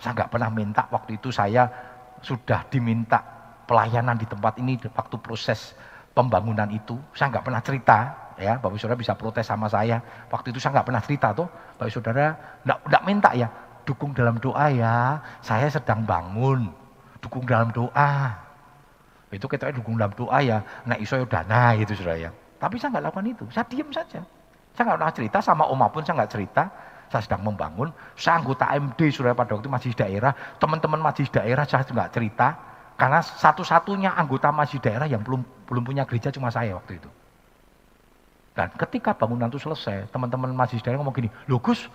saya 0.00 0.16
nggak 0.16 0.32
pernah 0.32 0.48
minta 0.48 0.88
waktu 0.88 1.20
itu 1.20 1.28
saya 1.28 1.68
sudah 2.24 2.64
diminta 2.72 3.20
pelayanan 3.68 4.16
di 4.16 4.24
tempat 4.24 4.56
ini 4.56 4.80
waktu 4.96 5.16
proses 5.20 5.76
pembangunan 6.16 6.66
itu. 6.72 6.96
Saya 7.12 7.30
nggak 7.36 7.44
pernah 7.44 7.62
cerita, 7.62 7.98
ya 8.40 8.56
Bapak 8.56 8.80
Saudara 8.80 8.96
bisa 8.96 9.12
protes 9.14 9.46
sama 9.46 9.68
saya. 9.68 10.00
Waktu 10.32 10.50
itu 10.50 10.58
saya 10.58 10.80
nggak 10.80 10.86
pernah 10.88 11.02
cerita 11.04 11.28
tuh, 11.36 11.46
Bapak 11.76 11.92
Saudara 11.92 12.26
nggak 12.64 13.02
minta 13.04 13.30
ya, 13.36 13.46
dukung 13.84 14.16
dalam 14.16 14.40
doa 14.40 14.66
ya. 14.72 15.20
Saya 15.44 15.68
sedang 15.68 16.02
bangun, 16.08 16.72
dukung 17.20 17.44
dalam 17.44 17.68
doa. 17.70 18.40
Itu 19.30 19.46
kita 19.46 19.70
dukung 19.70 19.94
dalam 19.94 20.16
doa 20.16 20.42
ya, 20.42 20.58
nah 20.82 20.98
iso 20.98 21.14
ya 21.14 21.28
dana 21.28 21.78
gitu 21.78 21.94
saudara 21.94 22.18
ya. 22.18 22.30
Tapi 22.58 22.82
saya 22.82 22.98
nggak 22.98 23.04
lakukan 23.12 23.26
itu, 23.30 23.44
saya 23.54 23.64
diem 23.70 23.88
saja. 23.94 24.20
Saya 24.74 24.82
nggak 24.90 24.98
pernah 24.98 25.14
cerita 25.14 25.38
sama 25.38 25.64
oma 25.70 25.86
pun 25.92 26.02
saya 26.02 26.18
nggak 26.18 26.32
cerita 26.34 26.66
saya 27.10 27.26
sedang 27.26 27.42
membangun, 27.42 27.90
saya 28.14 28.38
anggota 28.38 28.70
MD 28.70 29.10
sudah 29.10 29.34
pada 29.34 29.58
waktu 29.58 29.66
masih 29.66 29.90
daerah, 29.98 30.30
teman-teman 30.62 31.02
masih 31.02 31.26
daerah 31.26 31.66
saya 31.66 31.82
juga 31.82 32.06
cerita, 32.06 32.54
karena 32.94 33.18
satu-satunya 33.18 34.14
anggota 34.14 34.54
masih 34.54 34.78
daerah 34.78 35.10
yang 35.10 35.18
belum 35.26 35.42
belum 35.66 35.82
punya 35.82 36.06
gereja 36.06 36.30
cuma 36.30 36.54
saya 36.54 36.78
waktu 36.78 37.02
itu. 37.02 37.10
Dan 38.54 38.70
ketika 38.78 39.10
bangunan 39.10 39.50
itu 39.50 39.58
selesai, 39.58 40.06
teman-teman 40.14 40.54
masih 40.54 40.78
daerah 40.78 41.02
ngomong 41.02 41.14
gini, 41.18 41.30
loh 41.50 41.58
Gus, 41.58 41.90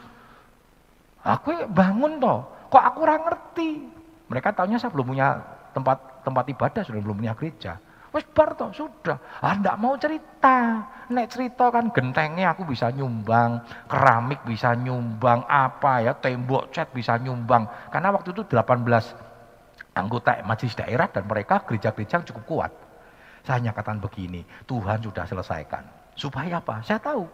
aku 1.23 1.63
bangun 1.71 2.19
toh, 2.19 2.43
kok 2.67 2.83
aku 2.83 2.97
kurang 2.99 3.23
ngerti. 3.31 3.87
Mereka 4.27 4.51
tahunya 4.51 4.83
saya 4.83 4.91
belum 4.91 5.15
punya 5.15 5.39
tempat 5.71 6.27
tempat 6.27 6.43
ibadah, 6.51 6.81
sudah 6.83 6.99
belum 6.99 7.23
punya 7.23 7.33
gereja. 7.39 7.79
Wes 8.15 8.23
bar 8.31 8.55
toh, 8.55 8.71
sudah. 8.71 9.19
Ah 9.43 9.59
ndak 9.59 9.75
mau 9.75 9.99
cerita. 9.99 10.87
Nek 11.11 11.27
cerita 11.27 11.67
kan 11.67 11.91
gentengnya 11.91 12.55
aku 12.55 12.63
bisa 12.63 12.87
nyumbang, 12.87 13.59
keramik 13.91 14.39
bisa 14.47 14.71
nyumbang, 14.71 15.43
apa 15.43 15.99
ya, 15.99 16.15
tembok 16.15 16.71
cat 16.71 16.95
bisa 16.95 17.19
nyumbang. 17.19 17.67
Karena 17.91 18.15
waktu 18.15 18.31
itu 18.31 18.47
18 18.47 18.87
anggota 19.99 20.39
majelis 20.47 20.79
daerah 20.79 21.11
dan 21.11 21.27
mereka 21.27 21.67
gereja-gereja 21.67 22.23
cukup 22.31 22.43
kuat. 22.47 22.71
Saya 23.43 23.59
hanya 23.59 23.75
katakan 23.75 23.99
begini, 23.99 24.47
Tuhan 24.63 25.03
sudah 25.03 25.27
selesaikan. 25.27 25.83
Supaya 26.15 26.63
apa? 26.63 26.79
Saya 26.87 27.03
tahu. 27.03 27.27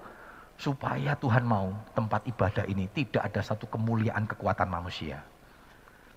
Supaya 0.57 1.13
Tuhan 1.13 1.45
mau 1.45 1.77
tempat 1.93 2.25
ibadah 2.25 2.65
ini 2.65 2.89
tidak 2.89 3.29
ada 3.29 3.45
satu 3.45 3.69
kemuliaan 3.69 4.25
kekuatan 4.25 4.65
manusia. 4.65 5.21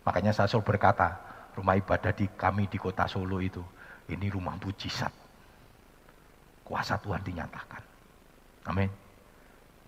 Makanya 0.09 0.33
saya 0.33 0.49
selalu 0.49 0.73
berkata, 0.73 1.21
rumah 1.53 1.77
ibadah 1.77 2.17
di 2.17 2.33
kami 2.33 2.65
di 2.67 2.81
kota 2.81 3.05
Solo 3.05 3.45
itu 3.45 3.61
ini 4.09 4.27
rumah 4.29 4.57
mujizat. 4.61 5.13
Kuasa 6.65 6.97
Tuhan 7.01 7.21
dinyatakan. 7.21 7.83
Amin. 8.69 8.89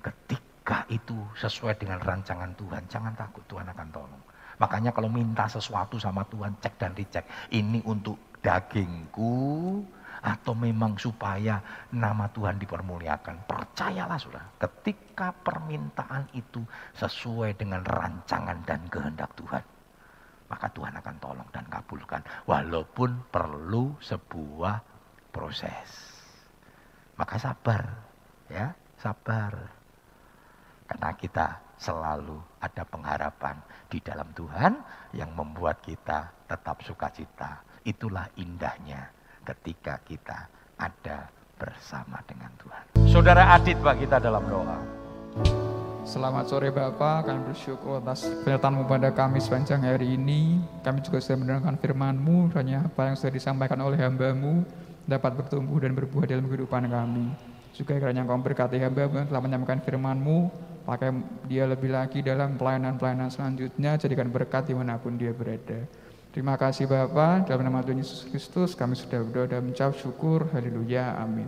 Ketika 0.00 0.84
itu 0.92 1.16
sesuai 1.40 1.80
dengan 1.80 2.00
rancangan 2.00 2.52
Tuhan, 2.56 2.84
jangan 2.88 3.16
takut 3.16 3.44
Tuhan 3.48 3.68
akan 3.72 3.88
tolong. 3.92 4.24
Makanya 4.56 4.92
kalau 4.92 5.08
minta 5.08 5.48
sesuatu 5.48 6.00
sama 6.00 6.24
Tuhan, 6.28 6.56
cek 6.60 6.74
dan 6.80 6.92
dicek. 6.96 7.24
Ini 7.52 7.84
untuk 7.84 8.16
dagingku 8.40 9.84
atau 10.20 10.52
memang 10.56 10.96
supaya 10.96 11.60
nama 11.92 12.28
Tuhan 12.32 12.56
dipermuliakan. 12.60 13.44
Percayalah 13.44 14.16
sudah, 14.16 14.44
ketika 14.56 15.32
permintaan 15.44 16.28
itu 16.32 16.64
sesuai 16.96 17.56
dengan 17.56 17.84
rancangan 17.84 18.64
dan 18.64 18.80
kehendak 18.88 19.32
Tuhan 19.36 19.75
maka 20.46 20.70
Tuhan 20.70 20.94
akan 20.98 21.16
tolong 21.18 21.48
dan 21.50 21.66
kabulkan. 21.66 22.22
Walaupun 22.46 23.30
perlu 23.30 23.98
sebuah 23.98 24.76
proses. 25.34 25.90
Maka 27.16 27.36
sabar, 27.40 27.84
ya, 28.48 28.72
sabar. 29.00 29.52
Karena 30.86 31.10
kita 31.18 31.46
selalu 31.76 32.38
ada 32.62 32.82
pengharapan 32.88 33.56
di 33.90 33.98
dalam 34.00 34.28
Tuhan 34.32 34.72
yang 35.12 35.34
membuat 35.36 35.82
kita 35.84 36.32
tetap 36.48 36.80
sukacita. 36.86 37.60
Itulah 37.86 38.26
indahnya 38.40 39.12
ketika 39.44 40.00
kita 40.02 40.48
ada 40.78 41.28
bersama 41.56 42.20
dengan 42.28 42.52
Tuhan. 42.60 42.84
Saudara 43.08 43.56
Adit 43.56 43.80
Pak 43.80 43.96
kita 43.96 44.20
dalam 44.20 44.44
doa. 44.44 44.78
Selamat 46.06 46.46
sore 46.46 46.70
Bapak, 46.70 47.26
kami 47.26 47.50
bersyukur 47.50 47.98
atas 47.98 48.30
penyertaanmu 48.46 48.86
pada 48.86 49.10
kami 49.10 49.42
sepanjang 49.42 49.82
hari 49.82 50.14
ini. 50.14 50.62
Kami 50.86 51.02
juga 51.02 51.18
sudah 51.18 51.42
mendengarkan 51.42 51.74
firman-Mu, 51.82 52.54
hanya 52.54 52.86
apa 52.86 53.10
yang 53.10 53.18
sudah 53.18 53.34
disampaikan 53.34 53.74
oleh 53.82 53.98
hamba-Mu 53.98 54.62
dapat 55.02 55.34
bertumbuh 55.34 55.82
dan 55.82 55.98
berbuah 55.98 56.30
dalam 56.30 56.46
kehidupan 56.46 56.86
kami. 56.86 57.34
Juga 57.74 57.98
kiranya 57.98 58.22
Engkau 58.22 58.38
berkati 58.38 58.78
hamba-Mu 58.78 59.14
yang 59.18 59.28
telah 59.34 59.42
menyampaikan 59.42 59.82
firman-Mu, 59.82 60.38
pakai 60.86 61.10
dia 61.50 61.66
lebih 61.66 61.90
lagi 61.90 62.22
dalam 62.22 62.54
pelayanan-pelayanan 62.54 63.28
selanjutnya, 63.28 63.98
jadikan 63.98 64.30
berkat 64.30 64.70
di 64.70 64.78
mana 64.78 65.02
pun 65.02 65.18
dia 65.18 65.34
berada. 65.34 65.90
Terima 66.30 66.54
kasih 66.54 66.86
Bapak, 66.86 67.50
dalam 67.50 67.66
nama 67.66 67.82
Tuhan 67.82 68.00
Yesus 68.00 68.30
Kristus 68.30 68.78
kami 68.78 68.94
sudah 68.94 69.26
berdoa 69.26 69.58
dan 69.58 69.68
mengucap 69.68 69.92
syukur, 69.98 70.46
haleluya, 70.54 71.18
amin. 71.18 71.44